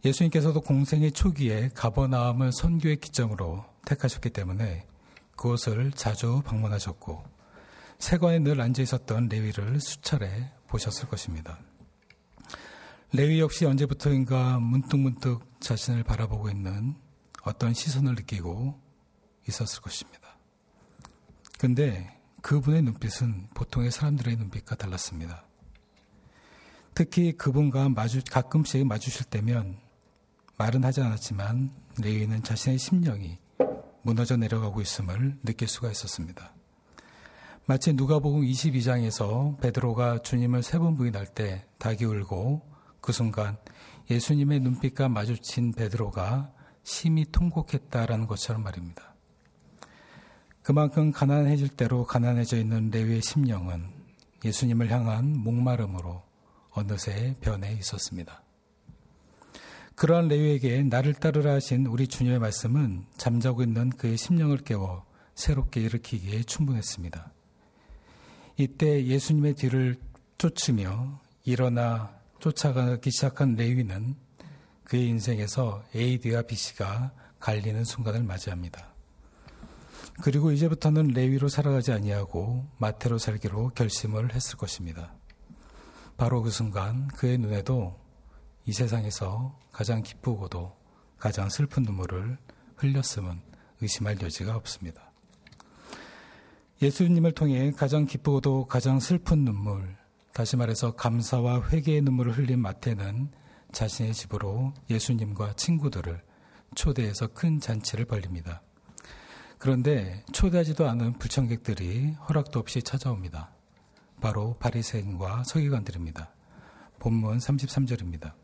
예수님께서도 0.04 0.62
공생의 0.62 1.12
초기에 1.12 1.71
가버나움을 1.75 2.52
선교의 2.52 2.97
기점으로 2.97 3.64
택하셨기 3.85 4.30
때문에 4.30 4.87
그곳을 5.37 5.92
자주 5.92 6.42
방문하셨고 6.44 7.23
세관에 7.99 8.40
늘 8.40 8.61
앉아 8.61 8.82
있었던 8.82 9.28
레위를 9.28 9.80
수차례 9.80 10.50
보셨을 10.66 11.09
것입니다. 11.09 11.59
레위 13.12 13.40
역시 13.40 13.64
언제부터인가 13.64 14.59
문득문득 14.59 15.61
자신을 15.61 16.02
바라보고 16.02 16.49
있는 16.49 16.97
어떤 17.44 17.75
시선을 17.75 18.14
느끼고 18.16 18.80
있었을 19.47 19.82
것입니다. 19.82 20.37
근데 21.59 22.18
그분의 22.40 22.82
눈빛은 22.82 23.49
보통의 23.54 23.92
사람들의 23.92 24.35
눈빛과 24.37 24.75
달랐습니다. 24.75 25.44
특히 26.94 27.32
그분과 27.32 27.90
마주, 27.90 28.21
가끔씩 28.28 28.87
마주실 28.87 29.26
때면 29.26 29.78
말은 30.62 30.85
하지 30.85 31.00
않았지만 31.00 31.73
레위는 32.00 32.45
자신의 32.45 32.78
심령이 32.78 33.37
무너져 34.02 34.37
내려가고 34.37 34.81
있음을 34.81 35.38
느낄 35.42 35.66
수가 35.66 35.90
있었습니다. 35.90 36.54
마치 37.66 37.92
누가복음 37.92 38.42
22장에서 38.42 39.59
베드로가 39.59 40.23
주님을 40.23 40.62
세 40.62 40.78
번 40.78 40.95
부인할 40.95 41.26
때 41.26 41.66
닭이 41.78 42.04
울고 42.04 42.62
그 43.00 43.11
순간 43.11 43.57
예수님의 44.09 44.61
눈빛과 44.61 45.09
마주친 45.09 45.73
베드로가 45.73 46.52
심히 46.85 47.25
통곡했다라는 47.33 48.28
것처럼 48.28 48.62
말입니다. 48.62 49.16
그만큼 50.62 51.11
가난해질 51.11 51.71
대로 51.71 52.04
가난해져 52.04 52.57
있는 52.59 52.90
레위의 52.90 53.21
심령은 53.21 53.90
예수님을 54.45 54.92
향한 54.92 55.37
목마름으로 55.38 56.23
어느새 56.71 57.37
변해 57.40 57.73
있었습니다. 57.73 58.45
그러한 59.94 60.28
레위에게 60.28 60.82
나를 60.82 61.14
따르라 61.14 61.54
하신 61.54 61.87
우리 61.87 62.06
주님의 62.08 62.38
말씀은 62.38 63.04
잠자고 63.16 63.62
있는 63.62 63.90
그의 63.90 64.16
심령을 64.16 64.58
깨워 64.58 65.04
새롭게 65.34 65.80
일으키기에 65.80 66.42
충분했습니다. 66.42 67.32
이때 68.56 69.04
예수님의 69.04 69.54
뒤를 69.54 69.96
쫓으며 70.38 71.20
일어나 71.44 72.14
쫓아가기 72.40 73.11
시작한 73.11 73.54
레위는 73.54 74.16
그의 74.84 75.06
인생에서 75.08 75.84
A와 75.94 76.42
B씨가 76.42 77.12
갈리는 77.38 77.84
순간을 77.84 78.22
맞이합니다. 78.22 78.92
그리고 80.22 80.52
이제부터는 80.52 81.08
레위로 81.08 81.49
살아가지 81.49 81.92
아니하고 81.92 82.66
마태로 82.78 83.18
살기로 83.18 83.70
결심을 83.75 84.34
했을 84.34 84.56
것입니다. 84.56 85.14
바로 86.16 86.42
그 86.42 86.50
순간 86.50 87.08
그의 87.08 87.38
눈에도 87.38 88.01
이 88.64 88.73
세상에서 88.73 89.59
가장 89.73 90.02
기쁘고도 90.02 90.76
가장 91.19 91.49
슬픈 91.49 91.83
눈물을 91.83 92.38
흘렸음은 92.76 93.40
의심할 93.81 94.21
여지가 94.21 94.57
없습니다. 94.57 95.11
예수님을 96.81 97.33
통해 97.33 97.73
가장 97.73 98.07
기쁘고도 98.07 98.66
가장 98.66 99.00
슬픈 99.00 99.45
눈물, 99.45 99.97
다시 100.33 100.57
말해서 100.57 100.95
감사와 100.97 101.69
회개의 101.69 102.02
눈물을 102.02 102.37
흘린 102.37 102.61
마태는 102.61 103.31
자신의 103.73 104.14
집으로 104.14 104.75
예수님과 104.90 105.54
친구들을 105.54 106.23
초대해서 106.75 107.28
큰 107.28 107.61
잔치를 107.61 108.04
벌립니다. 108.04 108.62
그런데 109.59 110.25
초대하지도 110.33 110.88
않은 110.88 111.19
불청객들이 111.19 112.12
허락도 112.28 112.59
없이 112.59 112.83
찾아옵니다. 112.83 113.52
바로 114.21 114.57
바리새인과 114.59 115.45
서기관들입니다. 115.45 116.33
본문 116.99 117.38
33절입니다. 117.38 118.41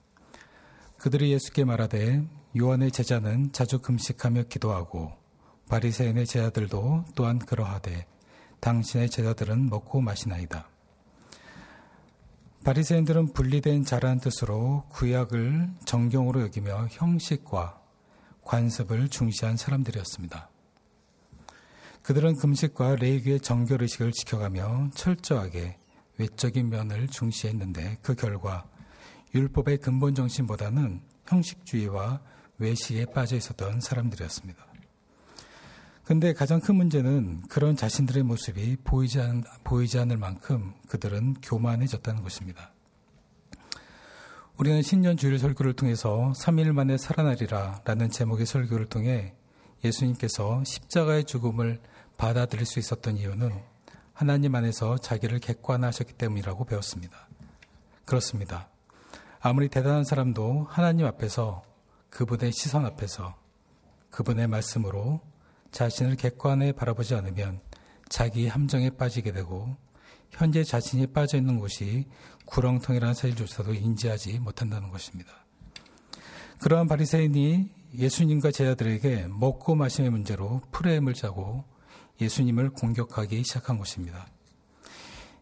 그들이 0.98 1.30
예수께 1.30 1.64
말하되 1.64 2.24
요한의 2.58 2.90
제자는 2.90 3.52
자주 3.52 3.78
금식하며 3.78 4.44
기도하고 4.44 5.12
바리새인의 5.68 6.26
제자들도 6.26 7.04
또한 7.14 7.38
그러하되 7.38 8.06
당신의 8.60 9.08
제자들은 9.08 9.68
먹고 9.70 10.00
마시나이다. 10.00 10.68
바리새인들은 12.64 13.32
분리된 13.32 13.84
자라는 13.84 14.18
뜻으로 14.18 14.84
구약을 14.88 15.70
정경으로 15.84 16.42
여기며 16.42 16.88
형식과 16.90 17.80
관습을 18.42 19.08
중시한 19.08 19.56
사람들이었습니다. 19.56 20.50
그들은 22.02 22.36
금식과 22.36 22.96
레이기의 22.96 23.40
정결의식을 23.40 24.12
지켜가며 24.12 24.90
철저하게 24.94 25.78
외적인 26.16 26.68
면을 26.70 27.06
중시했는데 27.06 27.98
그 28.02 28.16
결과 28.16 28.66
율법의 29.34 29.78
근본 29.78 30.14
정신보다는 30.14 31.02
형식주의와 31.26 32.20
외식에 32.58 33.06
빠져 33.06 33.36
있었던 33.36 33.80
사람들이었습니다. 33.80 34.66
근데 36.04 36.32
가장 36.32 36.60
큰 36.60 36.76
문제는 36.76 37.42
그런 37.50 37.76
자신들의 37.76 38.22
모습이 38.22 38.78
보이지, 38.82 39.20
않, 39.20 39.44
보이지 39.62 39.98
않을 39.98 40.16
만큼 40.16 40.72
그들은 40.88 41.34
교만해졌다는 41.42 42.22
것입니다. 42.22 42.72
우리는 44.56 44.80
신년 44.82 45.16
주일 45.16 45.38
설교를 45.38 45.74
통해서 45.74 46.32
3일 46.34 46.72
만에 46.72 46.96
살아나리라 46.96 47.82
라는 47.84 48.10
제목의 48.10 48.46
설교를 48.46 48.86
통해 48.86 49.34
예수님께서 49.84 50.64
십자가의 50.64 51.24
죽음을 51.24 51.78
받아들일 52.16 52.66
수 52.66 52.78
있었던 52.78 53.18
이유는 53.18 53.52
하나님 54.14 54.54
안에서 54.54 54.98
자기를 54.98 55.38
객관화하셨기 55.38 56.14
때문이라고 56.14 56.64
배웠습니다. 56.64 57.28
그렇습니다. 58.04 58.68
아무리 59.40 59.68
대단한 59.68 60.04
사람도 60.04 60.66
하나님 60.68 61.06
앞에서 61.06 61.62
그분의 62.10 62.52
시선 62.52 62.84
앞에서 62.86 63.36
그분의 64.10 64.48
말씀으로 64.48 65.20
자신을 65.70 66.16
객관에 66.16 66.72
바라보지 66.72 67.14
않으면 67.14 67.60
자기 68.08 68.48
함정에 68.48 68.90
빠지게 68.90 69.32
되고 69.32 69.76
현재 70.30 70.64
자신이 70.64 71.08
빠져 71.08 71.36
있는 71.36 71.58
곳이 71.58 72.06
구렁텅이라는 72.46 73.14
사실조차도 73.14 73.74
인지하지 73.74 74.40
못한다는 74.40 74.90
것입니다. 74.90 75.30
그러한 76.60 76.88
바리새인이 76.88 77.70
예수님과 77.96 78.50
제자들에게 78.50 79.28
먹고 79.28 79.74
마심의 79.74 80.10
문제로 80.10 80.62
프레임을 80.72 81.14
짜고 81.14 81.64
예수님을 82.20 82.70
공격하기 82.70 83.44
시작한 83.44 83.78
것입니다. 83.78 84.26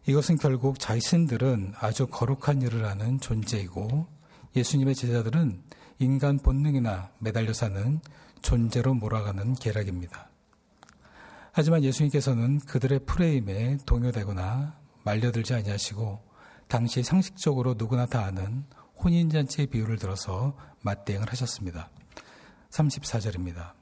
이것은 0.07 0.37
결국 0.37 0.79
자신들은 0.79 1.73
아주 1.77 2.07
거룩한 2.07 2.61
일을 2.61 2.85
하는 2.85 3.19
존재이고 3.19 4.07
예수님의 4.55 4.95
제자들은 4.95 5.61
인간 5.99 6.39
본능이나 6.39 7.11
매달려 7.19 7.51
사는 7.51 7.99
존재로 8.41 8.93
몰아가는 8.93 9.55
계략입니다. 9.55 10.29
하지만 11.51 11.83
예수님께서는 11.83 12.59
그들의 12.59 12.99
프레임에 13.05 13.79
동요되거나 13.85 14.79
말려들지 15.03 15.53
아니하시고 15.53 16.21
당시 16.69 17.03
상식적으로 17.03 17.75
누구나 17.77 18.05
다 18.05 18.23
아는 18.23 18.63
혼인잔치의 19.03 19.67
비유를 19.67 19.97
들어서 19.97 20.55
맞대응을 20.83 21.29
하셨습니다. 21.31 21.89
34절입니다. 22.69 23.73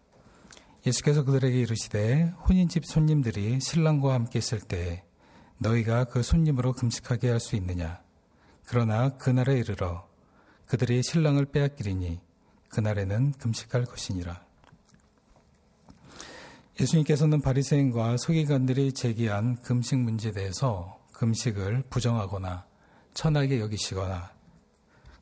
예수께서 0.88 1.24
그들에게 1.24 1.60
이르시되 1.60 2.34
혼인집 2.48 2.86
손님들이 2.86 3.60
신랑과 3.60 4.16
함께 4.16 4.40
있을 4.40 4.60
때 4.60 5.05
너희가 5.58 6.06
그 6.06 6.22
손님으로 6.24 6.74
금식하게 6.74 7.30
할 7.30 7.40
수 7.40 7.56
있느냐? 7.56 8.02
그러나 8.66 9.10
그날에 9.18 9.58
이르러 9.60 10.08
그들이 10.66 11.04
신랑을 11.04 11.46
빼앗기리니 11.46 12.20
그날에는 12.70 13.34
금식할 13.34 13.86
것이니라. 13.86 14.44
예수님께서는 16.80 17.42
바리새인과 17.42 18.18
서기관들이 18.18 18.92
제기한 18.94 19.56
금식 19.62 19.98
문제에 20.00 20.32
대해서 20.32 21.00
금식을 21.14 21.84
부정하거나 21.90 22.66
천하게 23.14 23.62
여기시거나 23.62 24.32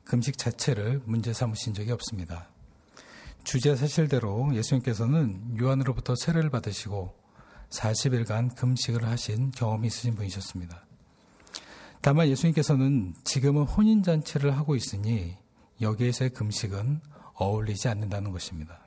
금식 0.04 0.36
자체를 0.36 1.02
문제 1.04 1.32
삼으신 1.32 1.74
적이 1.74 1.92
없습니다. 1.92 2.48
주제 3.44 3.76
사실대로 3.76 4.54
예수님께서는 4.54 5.56
요한으로부터 5.60 6.16
세례를 6.16 6.50
받으시고 6.50 7.14
40일간 7.70 8.54
금식을 8.56 9.06
하신 9.06 9.50
경험이 9.52 9.88
있으신 9.88 10.14
분이셨습니다. 10.14 10.84
다만 12.00 12.28
예수님께서는 12.28 13.14
지금은 13.24 13.64
혼인잔치를 13.64 14.56
하고 14.56 14.76
있으니 14.76 15.36
여기에서의 15.80 16.30
금식은 16.30 17.00
어울리지 17.34 17.88
않는다는 17.88 18.30
것입니다. 18.30 18.86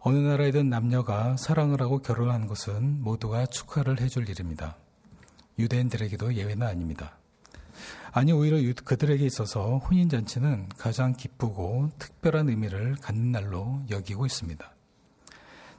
어느 0.00 0.18
나라이든 0.18 0.68
남녀가 0.68 1.36
사랑을 1.36 1.80
하고 1.80 1.98
결혼하는 1.98 2.46
것은 2.46 3.02
모두가 3.02 3.46
축하를 3.46 4.00
해줄 4.00 4.28
일입니다. 4.28 4.76
유대인들에게도 5.58 6.34
예외는 6.34 6.66
아닙니다. 6.66 7.18
아니 8.12 8.32
오히려 8.32 8.58
그들에게 8.84 9.24
있어서 9.26 9.78
혼인잔치는 9.78 10.68
가장 10.78 11.14
기쁘고 11.14 11.90
특별한 11.98 12.48
의미를 12.48 12.94
갖는 13.00 13.32
날로 13.32 13.82
여기고 13.90 14.26
있습니다. 14.26 14.75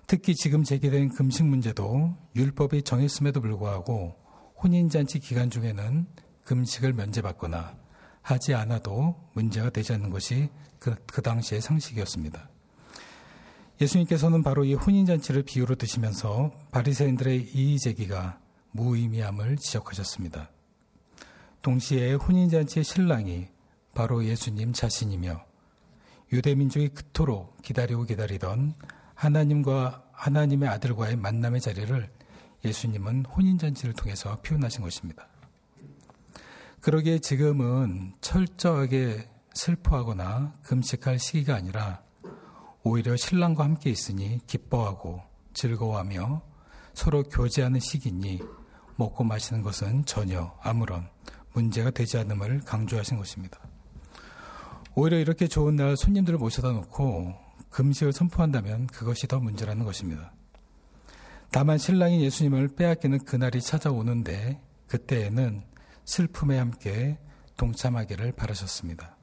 특히 0.08 0.36
지금 0.36 0.64
제기된 0.64 1.10
금식 1.10 1.46
문제도 1.46 2.16
율법이 2.34 2.84
정했음에도 2.84 3.42
불구하고 3.42 4.16
혼인잔치 4.64 5.20
기간 5.20 5.50
중에는 5.50 6.08
금식을 6.46 6.94
면제받거나 6.94 7.78
하지 8.22 8.54
않아도 8.54 9.16
문제가 9.34 9.70
되지 9.70 9.92
않는 9.94 10.10
것이 10.10 10.50
그, 10.80 10.96
그 11.08 11.22
당시의 11.22 11.60
상식이었습니다. 11.60 12.50
예수님께서는 13.82 14.44
바로 14.44 14.64
이 14.64 14.76
혼인잔치를 14.76 15.44
비유로 15.44 15.76
드시면서 15.76 16.54
바리새인들의 16.72 17.52
이의 17.54 17.78
제기가 17.78 18.40
무의미함을 18.72 19.58
지적하셨습니다. 19.58 20.50
동시에 21.62 22.14
혼인잔치의 22.14 22.86
신랑이 22.86 23.50
바로 23.94 24.24
예수님 24.24 24.72
자신이며 24.72 25.44
유대민족이 26.32 26.90
그토록 26.90 27.62
기다리고 27.62 28.06
기다리던 28.06 28.74
하나님과 29.18 30.04
하나님의 30.12 30.70
아들과의 30.70 31.16
만남의 31.16 31.60
자리를 31.60 32.10
예수님은 32.64 33.26
혼인잔치를 33.26 33.94
통해서 33.94 34.40
표현하신 34.42 34.84
것입니다. 34.84 35.28
그러기에 36.82 37.20
지금은 37.20 38.14
철저하게 38.22 39.28
슬퍼하거나 39.54 40.54
금식할 40.62 41.18
시기가 41.18 41.56
아니라 41.56 42.02
오히려 42.84 43.18
신랑과 43.18 43.64
함께 43.64 43.90
있으니 43.90 44.40
기뻐하고 44.46 45.22
즐거워하며 45.54 46.42
서로 46.94 47.24
교제하는 47.24 47.80
시기니 47.80 48.40
먹고 48.98 49.24
마시는 49.24 49.64
것은 49.64 50.06
전혀 50.06 50.56
아무런 50.62 51.10
문제가 51.54 51.90
되지 51.90 52.20
않음을 52.20 52.62
강조하신 52.62 53.18
것입니다. 53.18 53.60
오히려 54.94 55.18
이렇게 55.18 55.48
좋은 55.48 55.76
날 55.76 55.98
손님들을 55.98 56.38
모셔다 56.38 56.72
놓고 56.72 57.47
금식을 57.78 58.12
선포한다면 58.12 58.88
그것이 58.88 59.28
더 59.28 59.40
문제라는 59.40 59.86
것입니다. 59.86 60.34
다만 61.52 61.78
신랑이 61.78 62.24
예수님을 62.24 62.70
빼앗기는 62.70 63.20
그날이 63.20 63.62
찾아오는데 63.62 64.60
그때에는 64.88 65.62
슬픔에 66.04 66.58
함께 66.58 67.20
동참하기를 67.56 68.32
바라셨습니다. 68.32 69.16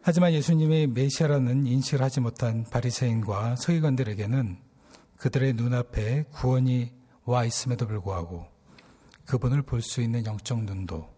하지만 0.00 0.32
예수님의 0.32 0.88
메시아라는 0.88 1.64
인식을 1.64 2.02
하지 2.02 2.18
못한 2.18 2.64
바리새인과 2.64 3.54
서기관들에게는 3.54 4.58
그들의 5.16 5.52
눈앞에 5.52 6.24
구원이 6.32 6.92
와 7.24 7.44
있음에도 7.44 7.86
불구하고 7.86 8.46
그분을 9.26 9.62
볼 9.62 9.80
수 9.80 10.02
있는 10.02 10.26
영적 10.26 10.64
눈도 10.64 11.08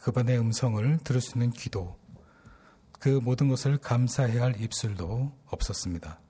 그분의 0.00 0.38
음성을 0.38 0.98
들을 1.04 1.20
수 1.22 1.38
있는 1.38 1.52
귀도 1.52 1.97
그 2.98 3.20
모든 3.22 3.48
것을 3.48 3.78
감사해야 3.78 4.42
할 4.42 4.60
입술도 4.60 5.32
없었습니다. 5.46 6.20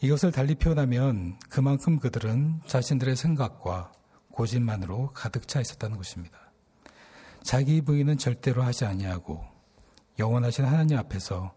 이것을 0.00 0.32
달리 0.32 0.54
표현하면 0.54 1.38
그만큼 1.48 1.98
그들은 1.98 2.60
자신들의 2.66 3.16
생각과 3.16 3.92
고집만으로 4.32 5.12
가득 5.12 5.46
차 5.46 5.60
있었다는 5.60 5.96
것입니다. 5.96 6.38
자기 7.42 7.80
부인은 7.80 8.18
절대로 8.18 8.62
하지 8.62 8.84
아니하고 8.84 9.44
영원하신 10.18 10.64
하나님 10.64 10.98
앞에서 10.98 11.54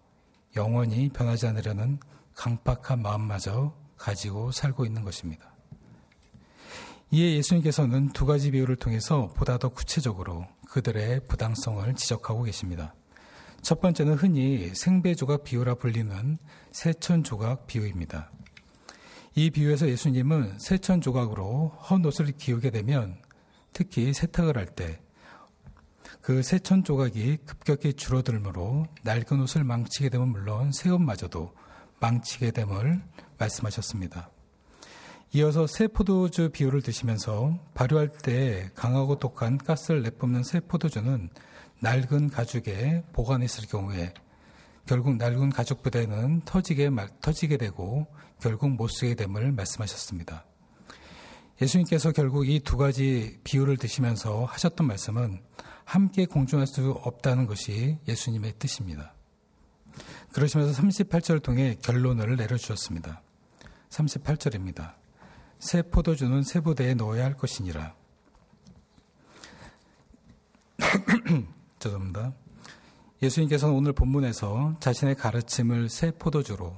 영원히 0.56 1.10
변하지 1.10 1.48
않으려는 1.48 2.00
강박한 2.36 3.02
마음마저 3.02 3.76
가지고 3.98 4.52
살고 4.52 4.86
있는 4.86 5.04
것입니다. 5.04 5.54
이에 7.12 7.36
예수님께서는 7.38 8.10
두 8.10 8.26
가지 8.26 8.52
비유를 8.52 8.76
통해서 8.76 9.28
보다 9.36 9.58
더 9.58 9.70
구체적으로 9.70 10.48
그들의 10.70 11.28
부당성을 11.28 11.94
지적하고 11.96 12.44
계십니다. 12.44 12.96
첫 13.64 13.82
번째는 13.82 14.16
흔히 14.16 14.72
생배 14.76 15.16
조각 15.16 15.44
비유라 15.44 15.76
불리는 15.76 16.38
세천 16.72 17.24
조각 17.24 17.66
비유입니다. 17.66 18.30
이 19.36 19.50
비유에서 19.50 19.88
예수님은 19.90 20.60
세천 20.60 21.02
조각으로 21.02 21.70
헌 21.90 22.06
옷을 22.06 22.32
기우게 22.38 22.70
되면 22.70 23.18
특히 23.74 24.14
세탁을 24.14 24.58
할 24.58 24.68
때 24.76 25.04
그 26.24 26.42
세천 26.42 26.86
조각이 26.86 27.38
급격히 27.46 27.94
줄어들므로 27.94 28.86
낡은 29.04 29.42
옷을 29.42 29.66
망치게 29.66 30.08
되면 30.08 30.30
물론 30.30 30.72
새 30.72 30.90
옷마저도 30.90 31.54
망치게 32.00 32.52
됨을 32.52 33.02
말씀하셨습니다. 33.38 34.30
이어서 35.34 35.68
새 35.68 35.88
포도주 35.88 36.50
비율을 36.50 36.82
드시면서 36.82 37.60
발효할 37.74 38.08
때 38.08 38.70
강하고 38.74 39.20
독한 39.20 39.58
가스를 39.58 40.02
내뿜는 40.04 40.44
새 40.44 40.62
포도주는 40.62 41.30
낡은 41.84 42.30
가죽에 42.30 43.04
보관했을 43.12 43.68
경우에 43.68 44.14
결국 44.86 45.18
낡은 45.18 45.50
가죽 45.50 45.84
부대는 45.84 46.44
터지게, 46.46 46.90
터지게 47.22 47.58
되고 47.58 48.08
결국 48.40 48.70
못 48.70 48.88
쓰게 48.88 49.16
됨을 49.16 49.52
말씀하셨습니다. 49.52 50.46
예수님께서 51.62 52.14
결국 52.14 52.48
이 52.48 52.62
두 52.62 52.78
가지 52.78 53.38
비유를 53.44 53.76
드시면서 53.76 54.46
하셨던 54.46 54.88
말씀은 54.88 55.44
함께 55.84 56.26
공존할 56.26 56.68
수 56.68 56.92
없다는 56.92 57.48
것이 57.48 57.98
예수님의 58.08 58.54
뜻입니다. 58.60 59.14
그러시면서 60.32 60.82
38절을 60.82 61.44
통해 61.44 61.76
결론을 61.82 62.38
내려주셨습니다. 62.38 63.22
38절입니다. 63.90 64.96
새 65.60 65.82
포도주는 65.82 66.42
새 66.44 66.62
부대에 66.62 66.94
넣어야 66.94 67.26
할 67.26 67.36
것이니라. 67.36 67.94
죄송합니다. 71.84 72.34
예수님께서는 73.22 73.76
오늘 73.76 73.94
본문에서 73.94 74.78
자신의 74.80 75.16
가르침을 75.16 75.90
새 75.90 76.12
포도주로 76.12 76.78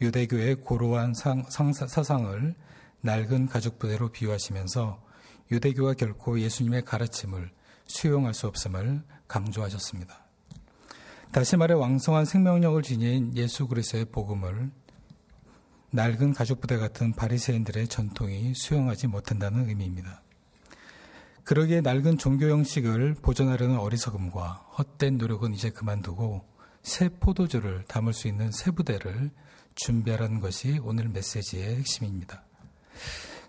유대교의 0.00 0.56
고로한 0.56 1.14
사상을 1.14 2.54
낡은 3.02 3.46
가죽 3.46 3.78
부대로 3.78 4.10
비유하시면서 4.10 5.02
유대교가 5.50 5.94
결코 5.94 6.40
예수님의 6.40 6.84
가르침을 6.84 7.50
수용할 7.86 8.32
수 8.32 8.46
없음을 8.46 9.02
강조하셨습니다. 9.28 10.26
다시 11.30 11.56
말해 11.56 11.74
왕성한 11.74 12.24
생명력을 12.24 12.82
지닌 12.82 13.36
예수 13.36 13.66
그리스도의 13.68 14.06
복음을 14.06 14.70
낡은 15.90 16.32
가죽 16.32 16.60
부대 16.60 16.78
같은 16.78 17.12
바리새인들의 17.12 17.88
전통이 17.88 18.54
수용하지 18.54 19.08
못한다는 19.08 19.68
의미입니다. 19.68 20.22
그러기에 21.44 21.80
낡은 21.80 22.18
종교 22.18 22.48
형식을 22.48 23.16
보존하려는 23.20 23.78
어리석음과 23.78 24.66
헛된 24.78 25.18
노력은 25.18 25.54
이제 25.54 25.70
그만두고 25.70 26.44
새 26.82 27.08
포도주를 27.08 27.84
담을 27.88 28.12
수 28.12 28.28
있는 28.28 28.50
새 28.52 28.70
부대를 28.70 29.30
준비하라는 29.74 30.40
것이 30.40 30.78
오늘 30.82 31.08
메시지의 31.08 31.76
핵심입니다. 31.76 32.44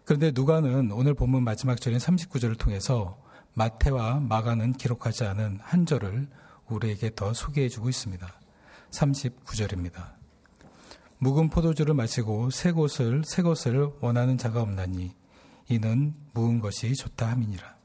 그런데 0.06 0.32
누가는 0.34 0.92
오늘 0.92 1.14
본문 1.14 1.44
마지막 1.44 1.80
절인 1.80 2.00
39절을 2.00 2.58
통해서 2.58 3.22
마태와 3.54 4.20
마가는 4.22 4.74
기록하지 4.74 5.26
않은 5.26 5.60
한 5.62 5.86
절을 5.86 6.28
우리에게 6.68 7.12
더 7.16 7.34
소개해 7.34 7.70
주고 7.70 7.90
있습니다. 7.90 8.28
39절입니다. 8.92 10.14
묵은 11.20 11.50
포도주를 11.50 11.94
마시고 11.94 12.50
새 12.50 12.72
것을 12.72 13.24
새 13.24 13.44
것을 13.44 13.92
원하는 14.02 14.38
자가 14.38 14.62
없나니 14.62 15.16
이는 15.70 16.16
묵은 16.34 16.60
것이 16.60 16.94
좋다 16.96 17.30
함이니라. 17.30 17.83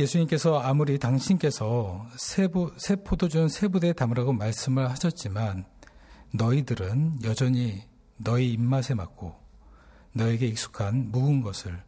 예수님께서 0.00 0.58
아무리 0.60 0.98
당신께서 0.98 2.06
세부, 2.16 2.72
새 2.78 2.96
포도주는 2.96 3.48
세 3.48 3.68
부대에 3.68 3.92
담으라고 3.92 4.32
말씀을 4.32 4.88
하셨지만 4.90 5.66
너희들은 6.32 7.22
여전히 7.24 7.82
너희 8.16 8.52
입맛에 8.52 8.94
맞고 8.94 9.34
너에게 10.12 10.46
익숙한 10.46 11.10
묵은 11.10 11.42
것을 11.42 11.82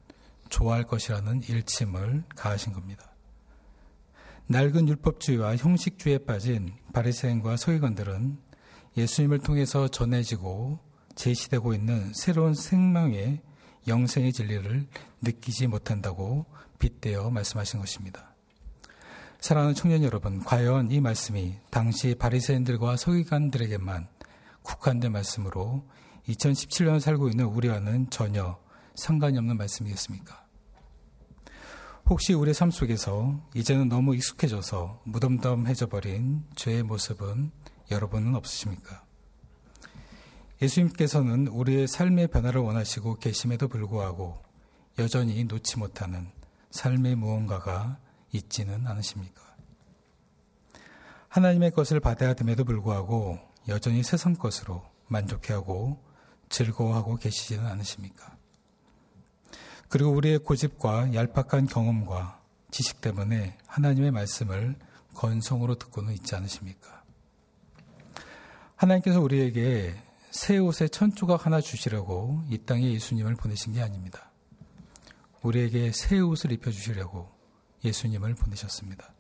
좋아할 0.49 0.85
것이라는 0.85 1.43
일침을 1.43 2.25
가하신 2.37 2.73
겁니다. 2.73 3.13
낡은 4.47 4.89
율법주의와 4.89 5.57
형식주의에 5.57 6.19
빠진 6.19 6.75
바리새인과 6.93 7.57
서기관들은 7.57 8.39
예수님을 8.97 9.39
통해서 9.39 9.89
전해지고 9.89 10.79
제시되고 11.15 11.73
있는 11.73 12.13
새로운 12.15 12.55
생명의 12.55 13.41
영생의 13.89 14.33
진리를 14.33 14.87
느끼지 15.23 15.67
못한다고 15.67 16.47
빗대어 16.83 17.31
말씀하신 17.31 17.79
것입니다. 17.79 18.35
사랑하는 19.39 19.75
청년 19.75 20.03
여러분, 20.03 20.43
과연 20.43 20.91
이 20.91 21.01
말씀이 21.01 21.55
당시 21.71 22.17
바리새인들과 22.17 22.97
서기관들에게만 22.97 24.09
국한된 24.63 25.13
말씀으로 25.13 25.87
2017년 26.29 26.99
살고 26.99 27.29
있는 27.29 27.45
우리와는 27.45 28.11
전혀 28.11 28.59
상관이 28.97 29.39
없는 29.39 29.57
말씀이겠습니까? 29.59 30.45
혹시 32.07 32.35
우리의 32.35 32.53
삶 32.53 32.73
속에서 32.73 33.41
이제는 33.55 33.89
너무 33.89 34.17
익숙해져서 34.17 35.03
무덤덤해져 35.05 35.87
버린 35.87 36.45
죄의 36.57 36.83
모습은 36.83 37.53
여러분은 37.93 38.35
없으십니까? 38.35 39.05
예수님께서는 40.61 41.47
우리의 41.47 41.87
삶의 41.87 42.29
변화를 42.29 42.61
원하시고 42.61 43.17
계심에도 43.17 43.69
불구하고 43.69 44.43
여전히 44.99 45.45
놓지 45.45 45.79
못하는 45.79 46.42
삶의 46.73 47.17
무언가가 47.17 47.99
있지는 48.33 48.87
않으십니까? 48.87 49.43
하나님의 51.29 51.71
것을 51.71 52.01
받아야 52.01 52.35
됨에도 52.35 52.65
불구하고 52.65 53.39
여전히 53.69 54.03
세상 54.03 54.35
것으로 54.35 54.83
만족해하고 55.09 56.03
즐거워하고 56.49 57.17
계시지는 57.17 57.65
않으십니까? 57.67 58.37
그리고 59.89 60.11
우리의 60.11 60.39
고집과 60.39 61.15
얄팍한 61.15 61.67
경험과 61.67 62.41
지식 62.71 63.01
때문에 63.01 63.59
하나님의 63.67 64.11
말씀을 64.11 64.77
건성으로 65.15 65.75
듣고는 65.77 66.15
있지 66.15 66.35
않으십니까? 66.35 67.03
하나님께서 68.77 69.21
우리에게 69.21 69.95
새 70.31 70.57
옷의 70.57 70.89
천조각 70.89 71.45
하나 71.45 71.61
주시려고 71.61 72.43
이 72.49 72.59
땅에 72.59 72.91
예수님을 72.93 73.37
보내신 73.37 73.75
게 73.75 73.83
아닙니다. 73.83 74.32
우리에게 75.43 75.93
새 75.93 76.21
옷을 76.21 76.53
입혀주시려고 76.53 77.29
예수님을 77.85 78.35
보내셨습니다. 78.35 79.13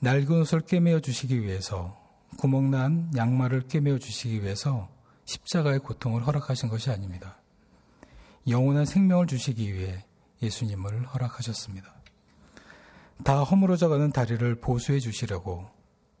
낡은 0.00 0.40
옷을 0.40 0.60
꿰매어 0.60 1.00
주시기 1.00 1.42
위해서 1.42 1.96
구멍난 2.38 3.12
양말을 3.16 3.68
꿰매어 3.68 3.98
주시기 3.98 4.42
위해서 4.42 4.88
십자가의 5.24 5.80
고통을 5.80 6.26
허락하신 6.26 6.68
것이 6.68 6.90
아닙니다. 6.90 7.40
영원한 8.48 8.84
생명을 8.84 9.26
주시기 9.26 9.74
위해 9.74 10.04
예수님을 10.42 11.06
허락하셨습니다. 11.06 11.94
다 13.24 13.42
허물어져가는 13.42 14.12
다리를 14.12 14.54
보수해 14.60 15.00
주시려고 15.00 15.68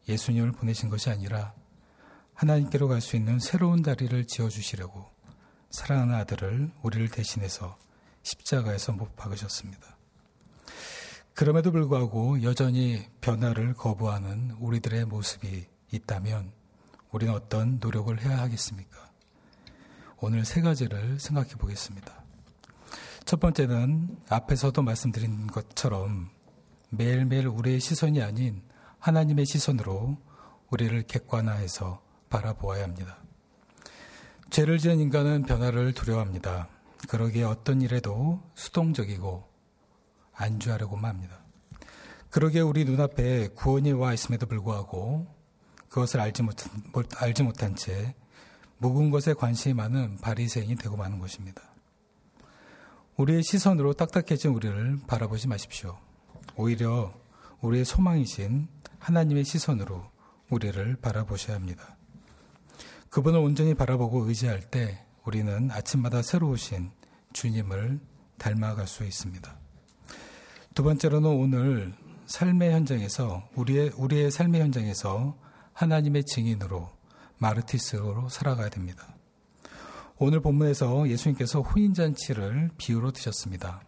예수님을 0.08 0.52
보내신 0.52 0.88
것이 0.88 1.10
아니라 1.10 1.54
하나님께로 2.34 2.88
갈 2.88 3.00
수 3.00 3.16
있는 3.16 3.38
새로운 3.38 3.82
다리를 3.82 4.26
지어 4.26 4.48
주시려고 4.48 5.06
사랑하는 5.70 6.14
아들을 6.14 6.70
우리를 6.82 7.08
대신해서 7.08 7.76
십자가에서 8.28 8.92
못 8.92 9.16
박으셨습니다. 9.16 9.96
그럼에도 11.34 11.72
불구하고 11.72 12.42
여전히 12.42 13.06
변화를 13.20 13.74
거부하는 13.74 14.50
우리들의 14.58 15.06
모습이 15.06 15.66
있다면 15.92 16.52
우리는 17.10 17.32
어떤 17.32 17.78
노력을 17.80 18.20
해야 18.20 18.38
하겠습니까? 18.38 19.08
오늘 20.18 20.44
세 20.44 20.60
가지를 20.60 21.18
생각해 21.20 21.50
보겠습니다. 21.54 22.24
첫 23.24 23.40
번째는 23.40 24.18
앞에서도 24.28 24.82
말씀드린 24.82 25.46
것처럼 25.46 26.30
매일매일 26.90 27.46
우리의 27.46 27.80
시선이 27.80 28.20
아닌 28.22 28.62
하나님의 28.98 29.46
시선으로 29.46 30.18
우리를 30.70 31.02
객관화해서 31.02 32.02
바라보아야 32.28 32.82
합니다. 32.82 33.18
죄를 34.50 34.78
지은 34.78 34.98
인간은 34.98 35.42
변화를 35.42 35.92
두려워합니다. 35.92 36.68
그러기에 37.06 37.44
어떤 37.44 37.80
일에도 37.80 38.42
수동적이고 38.54 39.46
안주하려고만 40.34 41.10
합니다. 41.10 41.38
그러기에 42.30 42.60
우리 42.60 42.84
눈앞에 42.84 43.48
구원이 43.48 43.92
와 43.92 44.12
있음에도 44.12 44.46
불구하고 44.46 45.26
그것을 45.88 46.20
알지 46.20 46.42
못한, 46.42 46.70
알지 47.16 47.42
못한 47.42 47.74
채 47.74 48.14
묵은 48.78 49.10
것에 49.10 49.34
관심이 49.34 49.74
많은 49.74 50.18
바리새인이 50.18 50.76
되고 50.76 50.96
마는 50.96 51.18
것입니다. 51.18 51.62
우리의 53.16 53.42
시선으로 53.42 53.94
딱딱해진 53.94 54.52
우리를 54.52 55.00
바라보지 55.06 55.48
마십시오. 55.48 55.98
오히려 56.56 57.12
우리의 57.60 57.84
소망이신 57.84 58.68
하나님의 59.00 59.44
시선으로 59.44 60.08
우리를 60.50 60.96
바라보셔야 60.96 61.56
합니다. 61.56 61.96
그분을 63.10 63.40
온전히 63.40 63.74
바라보고 63.74 64.28
의지할 64.28 64.70
때 64.70 65.04
우리는 65.24 65.70
아침마다 65.70 66.22
새로 66.22 66.50
오신 66.50 66.90
주님을 67.32 68.00
닮아갈 68.38 68.86
수 68.86 69.04
있습니다. 69.04 69.56
두 70.74 70.82
번째로는 70.82 71.28
오늘 71.28 71.94
삶의 72.26 72.72
현장에서 72.72 73.48
우리의 73.54 73.92
우리의 73.96 74.30
삶의 74.30 74.60
현장에서 74.60 75.36
하나님의 75.72 76.24
증인으로 76.24 76.90
마르티스로 77.38 78.28
살아가야 78.28 78.68
됩니다. 78.68 79.14
오늘 80.18 80.40
본문에서 80.40 81.08
예수님께서 81.08 81.60
혼인잔치를 81.60 82.70
비유로 82.76 83.12
드셨습니다. 83.12 83.82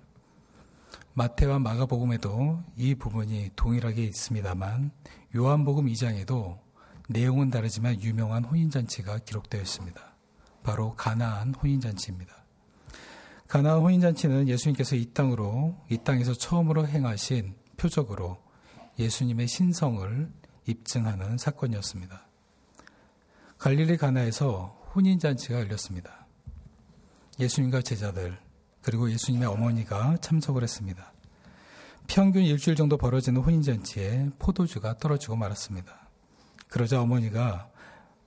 마태와 1.15 1.59
마가복음에도 1.59 2.63
이 2.77 2.95
부분이 2.95 3.51
동일하게 3.57 4.05
있습니다만 4.05 4.93
요한복음 5.35 5.87
2장에도 5.87 6.59
내용은 7.09 7.51
다르지만 7.51 8.01
유명한 8.01 8.45
혼인잔치가 8.45 9.19
기록되어 9.19 9.61
있습니다. 9.61 10.10
바로 10.63 10.95
가나안 10.95 11.55
혼인잔치입니다. 11.55 12.35
가나안 13.49 13.81
혼인잔치는 13.81 14.49
예수님께서 14.49 14.97
이 14.97 15.07
땅으로 15.13 15.77
이 15.91 15.99
땅에서 15.99 16.35
처음으로 16.35 16.87
행하신 16.87 17.55
표적으로 17.77 18.39
예수님의 18.99 19.49
신성을 19.49 20.33
입증하는 20.67 21.39
사건이었습니다. 21.39 22.27
갈릴리 23.59 23.97
가나에서 23.97 24.79
혼인잔치가 24.95 25.61
열렸습니다. 25.61 26.27
예수님과 27.39 27.83
제자들, 27.83 28.39
그리고 28.83 29.11
예수님의 29.11 29.49
어머니가 29.49 30.19
참석을 30.19 30.63
했습니다. 30.63 31.13
평균 32.07 32.43
일주일 32.43 32.77
정도 32.77 32.97
벌어지는 32.97 33.41
혼인잔치에 33.41 34.31
포도주가 34.39 34.99
떨어지고 34.99 35.37
말았습니다. 35.37 36.09
그러자 36.69 37.01
어머니가 37.01 37.70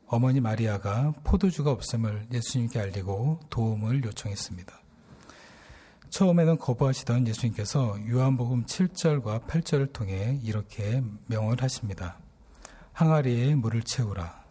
어머니 0.07 0.41
마리아가 0.41 1.13
포도주가 1.23 1.71
없음을 1.71 2.27
예수님께 2.31 2.79
알리고 2.79 3.39
도움을 3.49 4.03
요청했습니다. 4.03 4.79
처음에는 6.09 6.57
거부하시던 6.59 7.27
예수님께서 7.27 7.97
요한복음 8.07 8.65
7절과 8.65 9.47
8절을 9.47 9.91
통해 9.93 10.39
이렇게 10.43 11.01
명을 11.25 11.61
하십니다. 11.63 12.19
항아리에 12.91 13.55
물을 13.55 13.81
채우라. 13.81 14.43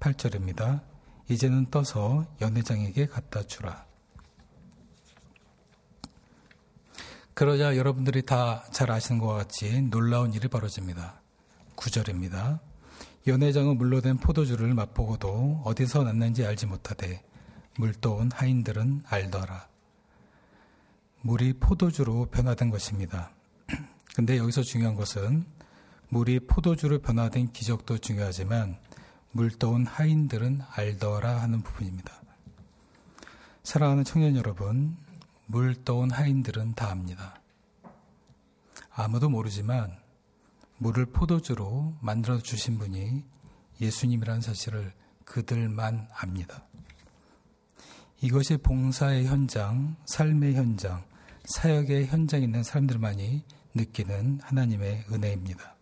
8절입니다. 0.00 0.82
이제는 1.30 1.70
떠서 1.70 2.26
연회장에게 2.42 3.06
갖다 3.06 3.42
주라. 3.42 3.86
그러자 7.32 7.76
여러분들이 7.76 8.22
다 8.22 8.64
잘 8.72 8.90
아시는 8.90 9.20
것과 9.20 9.34
같이 9.36 9.82
놀라운 9.82 10.34
일이 10.34 10.48
벌어집니다. 10.48 11.20
9절입니다. 11.76 12.60
연회장은 13.26 13.76
물로 13.76 14.00
된 14.00 14.18
포도주를 14.18 14.72
맛보고도 14.74 15.62
어디서 15.64 16.04
났는지 16.04 16.46
알지 16.46 16.66
못하되 16.66 17.24
물떠온 17.76 18.30
하인들은 18.32 19.02
알더라. 19.04 19.68
물이 21.22 21.54
포도주로 21.54 22.26
변화된 22.26 22.70
것입니다. 22.70 23.32
근데 24.14 24.38
여기서 24.38 24.62
중요한 24.62 24.94
것은 24.94 25.44
물이 26.08 26.46
포도주로 26.46 27.00
변화된 27.00 27.52
기적도 27.52 27.98
중요하지만 27.98 28.78
물떠온 29.32 29.86
하인들은 29.86 30.60
알더라 30.70 31.42
하는 31.42 31.62
부분입니다. 31.62 32.12
사랑하는 33.64 34.04
청년 34.04 34.36
여러분, 34.36 34.96
물떠온 35.46 36.12
하인들은 36.12 36.74
다 36.74 36.92
압니다. 36.92 37.40
아무도 38.94 39.28
모르지만 39.28 39.98
물을 40.78 41.06
포도주로 41.06 41.94
만들어 42.00 42.38
주신 42.38 42.78
분이 42.78 43.24
예수님이라는 43.80 44.40
사실을 44.40 44.92
그들만 45.24 46.08
압니다. 46.12 46.62
이것이 48.20 48.56
봉사의 48.56 49.26
현장, 49.26 49.96
삶의 50.06 50.54
현장, 50.54 51.04
사역의 51.44 52.06
현장에 52.06 52.44
있는 52.44 52.62
사람들만이 52.62 53.44
느끼는 53.74 54.40
하나님의 54.42 55.06
은혜입니다. 55.12 55.76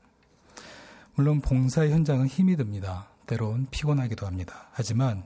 물론 1.14 1.40
봉사의 1.40 1.92
현장은 1.92 2.26
힘이 2.26 2.56
듭니다. 2.56 3.08
때론 3.26 3.66
피곤하기도 3.70 4.26
합니다. 4.26 4.68
하지만 4.72 5.24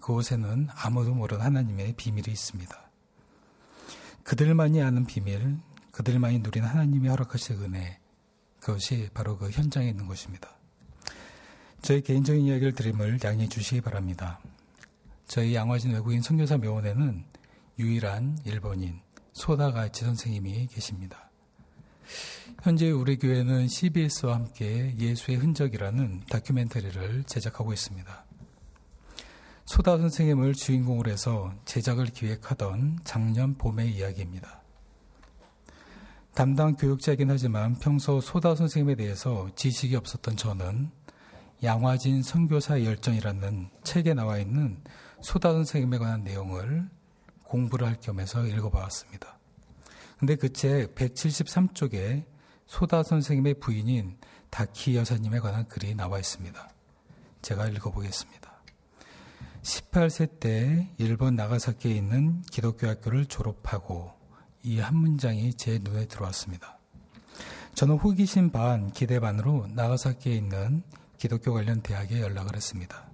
그곳에는 0.00 0.68
아무도 0.74 1.14
모르는 1.14 1.44
하나님의 1.44 1.94
비밀이 1.96 2.26
있습니다. 2.28 2.90
그들만이 4.24 4.82
아는 4.82 5.06
비밀, 5.06 5.58
그들만이 5.90 6.40
누린 6.40 6.64
하나님이 6.64 7.08
허락하신 7.08 7.62
은혜, 7.62 7.98
그것이 8.62 9.10
바로 9.12 9.36
그 9.36 9.50
현장에 9.50 9.88
있는 9.88 10.06
것입니다. 10.06 10.48
저희 11.82 12.00
개인적인 12.00 12.44
이야기를 12.44 12.74
드림을 12.74 13.18
양해해 13.24 13.48
주시기 13.48 13.80
바랍니다. 13.80 14.38
저희 15.26 15.54
양화진 15.54 15.92
외국인 15.92 16.22
선교사 16.22 16.56
묘원에는 16.58 17.24
유일한 17.80 18.38
일본인, 18.44 19.00
소다가치 19.32 20.04
선생님이 20.04 20.68
계십니다. 20.68 21.28
현재 22.62 22.88
우리 22.90 23.18
교회는 23.18 23.66
CBS와 23.66 24.34
함께 24.36 24.94
예수의 24.96 25.38
흔적이라는 25.38 26.22
다큐멘터리를 26.30 27.24
제작하고 27.24 27.72
있습니다. 27.72 28.24
소다 29.64 29.98
선생님을 29.98 30.54
주인공으로 30.54 31.10
해서 31.10 31.52
제작을 31.64 32.06
기획하던 32.06 33.00
작년 33.02 33.56
봄의 33.56 33.92
이야기입니다. 33.92 34.61
담당 36.34 36.74
교육자이긴 36.76 37.30
하지만 37.30 37.74
평소 37.78 38.20
소다 38.20 38.54
선생님에 38.54 38.94
대해서 38.94 39.50
지식이 39.54 39.96
없었던 39.96 40.36
저는 40.36 40.90
양화진 41.62 42.22
선교사 42.22 42.82
열정이라는 42.82 43.68
책에 43.84 44.14
나와 44.14 44.38
있는 44.38 44.82
소다 45.20 45.52
선생님에 45.52 45.98
관한 45.98 46.24
내용을 46.24 46.88
공부를 47.44 47.86
할 47.86 48.00
겸해서 48.00 48.46
읽어보았습니다. 48.46 49.38
근데 50.18 50.36
그 50.36 50.48
책 50.48 50.94
173쪽에 50.94 52.24
소다 52.66 53.02
선생님의 53.02 53.54
부인인 53.60 54.16
다키 54.50 54.96
여사님에 54.96 55.40
관한 55.40 55.68
글이 55.68 55.94
나와 55.94 56.18
있습니다. 56.18 56.70
제가 57.42 57.66
읽어보겠습니다. 57.68 58.52
18세 59.62 60.40
때 60.40 60.90
일본 60.96 61.36
나가사키에 61.36 61.92
있는 61.92 62.40
기독교 62.50 62.88
학교를 62.88 63.26
졸업하고 63.26 64.21
이 64.64 64.78
한 64.78 64.96
문장이 64.96 65.54
제 65.54 65.78
눈에 65.78 66.06
들어왔습니다. 66.06 66.78
저는 67.74 67.96
호기심 67.96 68.50
반, 68.50 68.90
기대 68.92 69.18
반으로 69.18 69.66
나가사키에 69.70 70.34
있는 70.34 70.82
기독교 71.18 71.52
관련 71.52 71.80
대학에 71.82 72.20
연락을 72.20 72.54
했습니다. 72.54 73.10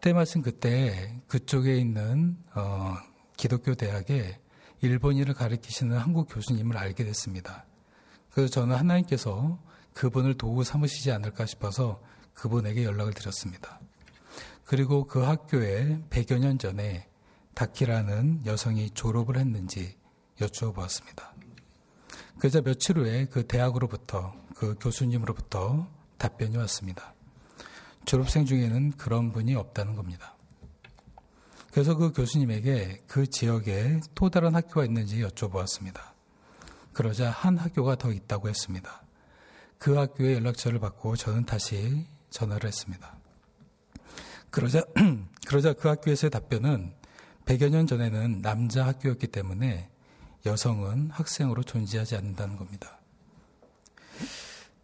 때마침 0.00 0.42
그때 0.42 1.20
그쪽에 1.26 1.76
있는 1.76 2.36
어, 2.54 2.96
기독교 3.36 3.74
대학에 3.74 4.40
일본인을 4.82 5.34
가르치시는 5.34 5.96
한국 5.98 6.28
교수님을 6.32 6.76
알게 6.76 7.04
됐습니다. 7.04 7.66
그래서 8.30 8.50
저는 8.50 8.76
하나님께서 8.76 9.58
그분을 9.92 10.34
도구 10.34 10.64
삼으시지 10.64 11.10
않을까 11.10 11.44
싶어서 11.46 12.00
그분에게 12.34 12.84
연락을 12.84 13.12
드렸습니다. 13.12 13.80
그리고 14.64 15.04
그 15.06 15.20
학교에 15.20 16.00
100여 16.10 16.38
년 16.38 16.58
전에 16.58 17.09
다키라는 17.60 18.46
여성이 18.46 18.88
졸업을 18.88 19.36
했는지 19.36 19.94
여쭈어 20.40 20.72
보았습니다. 20.72 21.34
그자 22.38 22.62
며칠 22.62 22.96
후에 22.96 23.26
그 23.26 23.46
대학으로부터 23.46 24.34
그 24.54 24.76
교수님으로부터 24.80 25.86
답변이 26.16 26.56
왔습니다. 26.56 27.12
졸업생 28.06 28.46
중에는 28.46 28.92
그런 28.92 29.30
분이 29.32 29.54
없다는 29.56 29.94
겁니다. 29.94 30.38
그래서 31.70 31.96
그 31.96 32.12
교수님에게 32.12 33.02
그 33.06 33.28
지역에 33.28 34.00
또 34.14 34.30
다른 34.30 34.54
학교가 34.54 34.86
있는지 34.86 35.22
여쭤보았습니다. 35.22 36.00
그러자 36.94 37.30
한 37.30 37.58
학교가 37.58 37.96
더 37.96 38.10
있다고 38.10 38.48
했습니다. 38.48 39.02
그 39.76 39.96
학교의 39.96 40.36
연락처를 40.36 40.78
받고 40.78 41.16
저는 41.16 41.44
다시 41.44 42.06
전화를 42.30 42.68
했습니다. 42.68 43.18
그러자, 44.48 44.82
그러자 45.46 45.74
그 45.74 45.88
학교에서의 45.88 46.30
답변은 46.30 46.99
100여 47.46 47.70
년 47.70 47.86
전에는 47.86 48.42
남자 48.42 48.86
학교였기 48.86 49.28
때문에 49.28 49.90
여성은 50.46 51.10
학생으로 51.10 51.62
존재하지 51.62 52.16
않는다는 52.16 52.56
겁니다. 52.56 53.00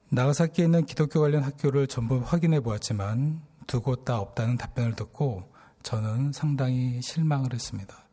나가사키에 0.09 0.67
있는 0.67 0.87
기독교 0.87 1.21
관련 1.21 1.43
학교를 1.43 1.87
전부 1.87 2.19
확인해 2.25 2.61
보았지만 2.61 3.43
두 3.67 3.81
곳 3.81 4.05
다 4.05 4.19
없다는 4.19 4.57
답변을 4.57 4.95
듣고 4.95 5.53
저는 5.83 6.33
상당히 6.33 7.01
실망을 7.03 7.53
했습니다. 7.53 8.07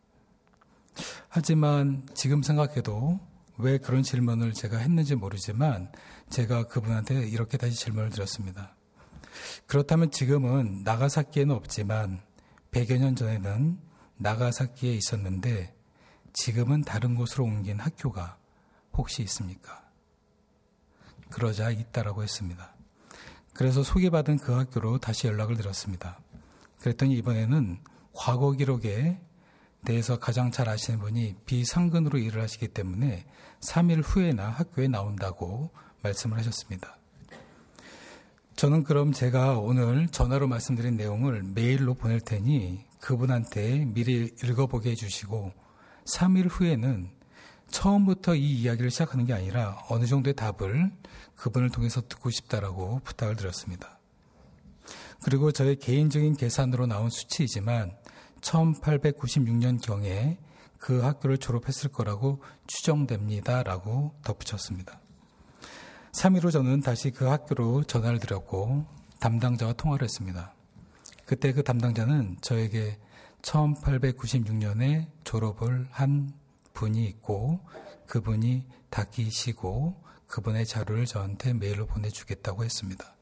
하지만 1.29 2.07
지금 2.13 2.43
생각해도 2.43 3.19
왜 3.57 3.77
그런 3.77 4.03
질문을 4.03 4.53
제가 4.53 4.77
했는지 4.77 5.15
모르지만 5.15 5.91
제가 6.29 6.67
그분한테 6.67 7.27
이렇게 7.27 7.57
다시 7.57 7.75
질문을 7.75 8.09
드렸습니다. 8.09 8.75
그렇다면 9.67 10.11
지금은 10.11 10.81
나가사키에는 10.83 11.55
없지만 11.55 12.21
100여 12.71 12.97
년 12.97 13.15
전에는 13.15 13.77
나가사키에 14.17 14.93
있었는데 14.93 15.75
지금은 16.33 16.81
다른 16.81 17.15
곳으로 17.15 17.45
옮긴 17.45 17.79
학교가 17.79 18.37
혹시 18.93 19.21
있습니까? 19.23 19.83
그러자 21.29 21.71
있다라고 21.71 22.23
했습니다. 22.23 22.75
그래서 23.53 23.83
소개받은 23.83 24.37
그 24.37 24.51
학교로 24.53 24.99
다시 24.99 25.27
연락을 25.27 25.55
드렸습니다. 25.57 26.19
그랬더니 26.79 27.15
이번에는 27.17 27.79
과거 28.13 28.51
기록에 28.51 29.19
대해서 29.85 30.17
가장 30.17 30.51
잘 30.51 30.69
아시는 30.69 30.99
분이 30.99 31.35
비상근으로 31.45 32.17
일을 32.17 32.41
하시기 32.41 32.69
때문에 32.69 33.25
3일 33.59 34.01
후에나 34.03 34.49
학교에 34.49 34.87
나온다고 34.87 35.71
말씀을 36.01 36.37
하셨습니다. 36.37 36.97
저는 38.55 38.83
그럼 38.83 39.11
제가 39.11 39.57
오늘 39.57 40.07
전화로 40.07 40.47
말씀드린 40.47 40.95
내용을 40.95 41.43
메일로 41.43 41.95
보낼 41.95 42.21
테니 42.21 42.85
그분한테 43.03 43.83
미리 43.85 44.33
읽어보게 44.41 44.91
해주시고 44.91 45.51
3일 46.05 46.47
후에는 46.49 47.11
처음부터 47.69 48.35
이 48.35 48.61
이야기를 48.61 48.91
시작하는 48.91 49.25
게 49.25 49.33
아니라 49.33 49.77
어느 49.89 50.05
정도의 50.05 50.35
답을 50.35 50.91
그분을 51.35 51.69
통해서 51.69 52.01
듣고 52.07 52.29
싶다라고 52.29 53.01
부탁을 53.03 53.35
드렸습니다. 53.35 53.99
그리고 55.23 55.51
저의 55.51 55.77
개인적인 55.77 56.35
계산으로 56.35 56.85
나온 56.85 57.09
수치이지만 57.09 57.91
1896년경에 58.41 60.37
그 60.77 61.01
학교를 61.01 61.37
졸업했을 61.37 61.89
거라고 61.89 62.41
추정됩니다 62.67 63.63
라고 63.63 64.13
덧붙였습니다. 64.23 65.01
3일 66.13 66.43
후 66.43 66.51
저는 66.51 66.81
다시 66.81 67.11
그 67.11 67.25
학교로 67.25 67.83
전화를 67.83 68.19
드렸고 68.19 68.85
담당자와 69.19 69.73
통화를 69.73 70.05
했습니다. 70.05 70.53
그때 71.33 71.51
그 71.51 71.63
담당자는 71.63 72.37
저에게 72.41 72.99
1896년에 73.41 75.07
졸업을 75.23 75.87
한 75.89 76.31
분이 76.73 77.03
있고 77.07 77.59
그분이 78.05 78.67
닦이시고 78.91 79.99
그분의 80.27 80.67
자료를 80.67 81.07
저한테 81.07 81.53
메일로 81.53 81.87
보내주겠다고 81.87 82.63
했습니다. 82.63 83.15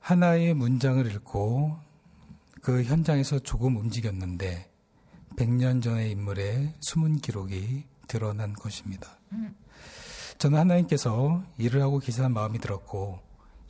하나의 0.00 0.52
문장을 0.52 1.10
읽고 1.14 1.78
그 2.60 2.82
현장에서 2.82 3.38
조금 3.38 3.78
움직였는데 3.78 4.70
100년 5.36 5.82
전의 5.82 6.10
인물의 6.10 6.74
숨은 6.80 7.20
기록이 7.20 7.86
드러난 8.08 8.52
것입니다. 8.52 9.18
저는 10.36 10.58
하나님께서 10.58 11.42
일을 11.56 11.80
하고 11.80 11.98
계시는 11.98 12.34
마음이 12.34 12.58
들었고 12.58 13.20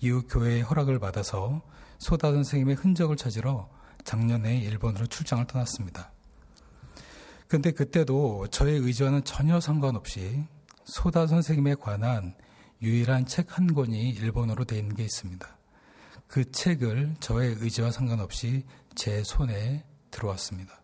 이후 0.01 0.27
교회의 0.27 0.63
허락을 0.63 0.99
받아서 0.99 1.63
소다 2.03 2.33
선생님의 2.33 2.75
흔적을 2.75 3.17
찾으러 3.17 3.69
작년에 4.03 4.59
일본으로 4.59 5.07
출장을 5.07 5.47
떠났습니다. 5.47 6.11
근데 7.47 7.71
그때도 7.71 8.49
저의 8.49 8.81
의지와는 8.81 9.23
전혀 9.23 9.61
상관없이 9.61 10.43
소다 10.85 11.29
선생님에 11.29 11.77
관한 11.77 12.35
유일한 12.83 13.25
책 13.25 13.57
한 13.57 13.73
권이 13.73 14.11
일본어로 14.11 14.65
되어 14.65 14.81
있는 14.81 14.97
게 14.97 15.05
있습니다. 15.05 15.47
그 16.27 16.51
책을 16.51 17.15
저의 17.21 17.55
의지와 17.61 17.93
상관없이 17.93 18.65
제 18.97 19.23
손에 19.23 19.85
들어왔습니다. 20.11 20.83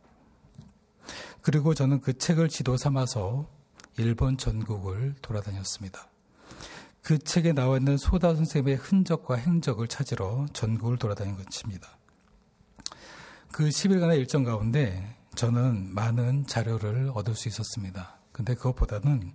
그리고 1.42 1.74
저는 1.74 2.00
그 2.00 2.16
책을 2.16 2.48
지도 2.48 2.76
삼아서 2.76 3.50
일본 3.96 4.38
전국을 4.38 5.16
돌아다녔습니다. 5.20 6.08
그 7.08 7.18
책에 7.18 7.54
나와 7.54 7.78
있는 7.78 7.96
소다 7.96 8.34
선생님의 8.34 8.76
흔적과 8.76 9.36
행적을 9.36 9.88
찾으러 9.88 10.44
전국을 10.52 10.98
돌아다닌 10.98 11.42
것입니다. 11.42 11.96
그 13.50 13.70
10일간의 13.70 14.18
일정 14.18 14.44
가운데 14.44 15.16
저는 15.34 15.94
많은 15.94 16.46
자료를 16.46 17.12
얻을 17.14 17.34
수 17.34 17.48
있었습니다. 17.48 18.18
근데 18.30 18.54
그것보다는 18.54 19.32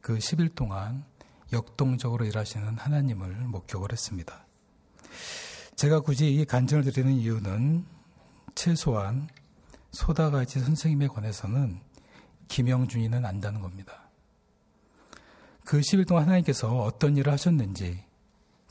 그 0.00 0.18
10일 0.18 0.56
동안 0.56 1.04
역동적으로 1.52 2.24
일하시는 2.24 2.78
하나님을 2.78 3.32
목격을 3.44 3.92
했습니다. 3.92 4.44
제가 5.76 6.00
굳이 6.00 6.34
이 6.34 6.44
간증을 6.44 6.82
드리는 6.82 7.12
이유는 7.12 7.86
최소한 8.56 9.28
소다가지 9.92 10.58
선생님에 10.58 11.06
관해서는 11.06 11.78
김영준이는 12.48 13.24
안다는 13.24 13.60
겁니다. 13.60 14.03
그 15.64 15.80
10일 15.80 16.06
동안 16.06 16.24
하나님께서 16.24 16.82
어떤 16.82 17.16
일을 17.16 17.32
하셨는지 17.32 18.04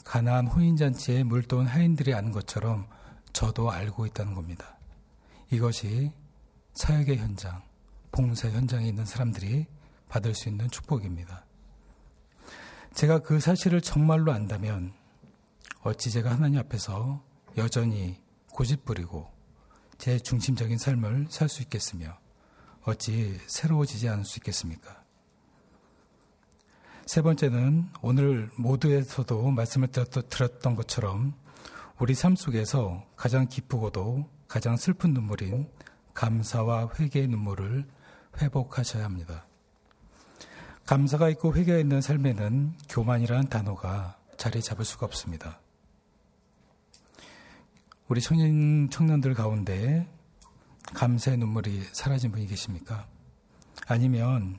가나안 0.03 0.47
호인잔치에 0.47 1.23
물도온 1.23 1.65
하인들이 1.65 2.13
아는 2.13 2.31
것처럼 2.31 2.87
저도 3.31 3.71
알고 3.71 4.05
있다는 4.05 4.35
겁니다. 4.35 4.77
이것이 5.49 6.11
사역의 6.73 7.17
현장, 7.17 7.63
봉사 8.11 8.49
현장에 8.49 8.87
있는 8.87 9.05
사람들이 9.05 9.65
받을 10.07 10.35
수 10.35 10.49
있는 10.49 10.69
축복입니다. 10.69 11.45
제가 12.93 13.19
그 13.19 13.39
사실을 13.39 13.81
정말로 13.81 14.31
안다면 14.31 14.93
어찌 15.81 16.11
제가 16.11 16.31
하나님 16.31 16.59
앞에서 16.59 17.23
여전히 17.57 18.21
고집부리고 18.51 19.31
제 19.97 20.19
중심적인 20.19 20.77
삶을 20.77 21.27
살 21.29 21.49
수 21.49 21.63
있겠으며 21.63 22.17
어찌 22.83 23.39
새로워지지 23.47 24.09
않을 24.09 24.25
수 24.25 24.37
있겠습니까? 24.39 25.02
세 27.05 27.21
번째는 27.21 27.89
오늘 28.01 28.49
모두에서도 28.55 29.51
말씀을 29.51 29.89
들었던 29.89 30.75
것처럼 30.75 31.33
우리 31.99 32.13
삶 32.15 32.35
속에서 32.35 33.05
가장 33.17 33.47
기쁘고도 33.47 34.29
가장 34.47 34.77
슬픈 34.77 35.13
눈물인 35.13 35.69
감사와 36.13 36.91
회개의 36.97 37.27
눈물을 37.27 37.85
회복하셔야 38.41 39.03
합니다. 39.03 39.45
감사가 40.85 41.29
있고 41.29 41.53
회개가 41.53 41.77
있는 41.77 41.99
삶에는 41.99 42.73
교만이라는 42.89 43.49
단어가 43.49 44.17
자리 44.37 44.61
잡을 44.61 44.85
수가 44.85 45.05
없습니다. 45.05 45.59
우리 48.07 48.21
청년, 48.21 48.89
청년들 48.89 49.33
가운데 49.33 50.07
감사의 50.93 51.37
눈물이 51.37 51.83
사라진 51.91 52.31
분이 52.31 52.47
계십니까? 52.47 53.07
아니면 53.87 54.57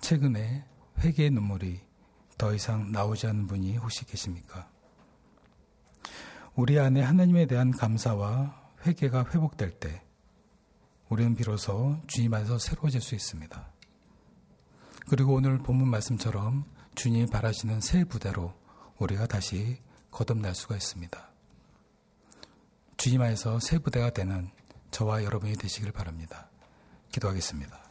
최근에 0.00 0.64
회개의 0.98 1.30
눈물이 1.30 1.80
더 2.38 2.54
이상 2.54 2.92
나오지 2.92 3.26
않는 3.26 3.46
분이 3.46 3.76
혹시 3.76 4.04
계십니까? 4.04 4.68
우리 6.54 6.78
안에 6.78 7.02
하나님에 7.02 7.46
대한 7.46 7.70
감사와 7.70 8.72
회개가 8.86 9.26
회복될 9.30 9.72
때 9.78 10.02
우리는 11.08 11.34
비로소 11.34 12.00
주님 12.06 12.32
안에서 12.34 12.58
새로워질 12.58 13.00
수 13.00 13.14
있습니다. 13.14 13.72
그리고 15.08 15.34
오늘 15.34 15.58
본문 15.58 15.88
말씀처럼 15.88 16.64
주님이 16.94 17.26
바라시는 17.26 17.80
새 17.80 18.04
부대로 18.04 18.54
우리가 18.98 19.26
다시 19.26 19.78
거듭날 20.10 20.54
수가 20.54 20.76
있습니다. 20.76 21.28
주님 22.96 23.20
안에서 23.20 23.58
새 23.60 23.78
부대가 23.78 24.10
되는 24.10 24.50
저와 24.90 25.24
여러분이 25.24 25.54
되시길 25.54 25.92
바랍니다. 25.92 26.48
기도하겠습니다. 27.10 27.83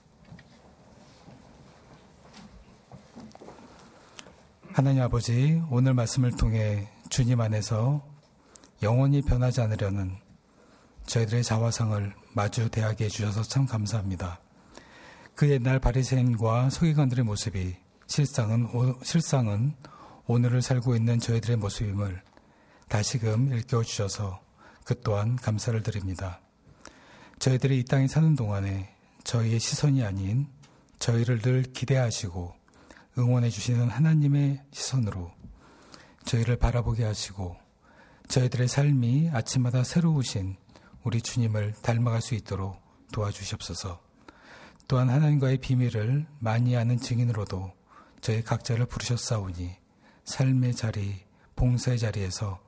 하나님 4.76 5.04
아버지, 5.04 5.62
오늘 5.70 5.94
말씀을 5.94 6.32
통해 6.32 6.90
주님 7.10 7.40
안에서 7.40 8.04
영원히 8.82 9.22
변하지 9.22 9.62
않으려는 9.62 10.18
저희들의 11.06 11.44
자화상을 11.44 12.16
마주 12.34 12.70
대하게 12.70 13.06
해주셔서 13.06 13.44
참 13.44 13.68
감사합니다. 13.68 14.40
그 15.36 15.48
옛날 15.48 15.80
바리새인과 15.80 16.72
서기관들의 16.72 17.24
모습이 17.24 17.76
실상은 18.08 18.68
실상은 19.04 19.76
오늘을 20.26 20.64
살고 20.64 20.96
있는 20.96 21.20
저희들의 21.20 21.58
모습임을 21.58 22.24
다시금 22.90 23.54
일깨워 23.54 23.84
주셔서 23.84 24.42
그 24.86 25.00
또한 25.02 25.36
감사를 25.36 25.84
드립니다. 25.84 26.42
저희들이 27.38 27.78
이 27.78 27.86
땅에 27.86 28.08
사는 28.08 28.36
동안에 28.36 28.96
저희의 29.24 29.60
시선이 29.60 30.04
아닌 30.04 30.48
저희를 30.98 31.42
늘 31.42 31.62
기대하시고 31.62 32.62
응원해 33.17 33.49
주시는 33.49 33.89
하나님의 33.89 34.63
시선으로 34.71 35.32
저희를 36.26 36.58
바라보게 36.58 37.04
하시고 37.04 37.56
저희들의 38.28 38.67
삶이 38.67 39.30
아침마다 39.32 39.84
새로우신 39.84 40.56
우리 41.04 41.21
주님을 41.21 41.73
닮아갈 41.82 42.21
수 42.21 42.34
있도록 42.34 42.82
도와주시옵소서. 43.12 44.02
또한 44.88 45.10
하나님과의 45.10 45.58
비밀을 45.58 46.26
많이 46.39 46.76
아는 46.76 46.97
증인으로도 46.97 47.71
저희 48.21 48.41
각자를 48.41 48.86
부르셨사오니 48.86 49.76
삶의 50.26 50.76
자리, 50.76 51.23
봉사의 51.56 51.99
자리에서 51.99 52.60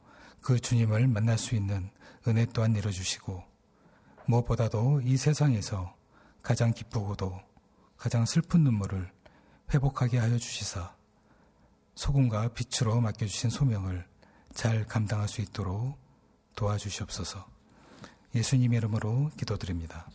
그 0.42 0.60
주님을 0.60 1.08
만날 1.08 1.38
수 1.38 1.56
있는 1.56 1.90
은혜 2.28 2.46
또한 2.54 2.74
내려주시고 2.74 3.44
무엇보다도 4.28 5.02
이 5.04 5.18
세상에서 5.18 5.96
가장 6.44 6.74
기쁘고도 6.74 7.40
가장 7.98 8.26
슬픈 8.26 8.64
눈물을 8.64 9.15
회복하게 9.74 10.20
하여 10.20 10.38
주시사 10.38 10.94
소금과 11.96 12.50
빛으로 12.50 13.00
맡겨주신 13.02 13.50
소명을 13.50 14.06
잘 14.54 14.86
감당할 14.86 15.28
수 15.28 15.42
있도록 15.42 15.98
도와주시옵소서. 16.56 17.46
예수님 18.34 18.74
이름으로 18.74 19.32
기도드립니다. 19.38 20.08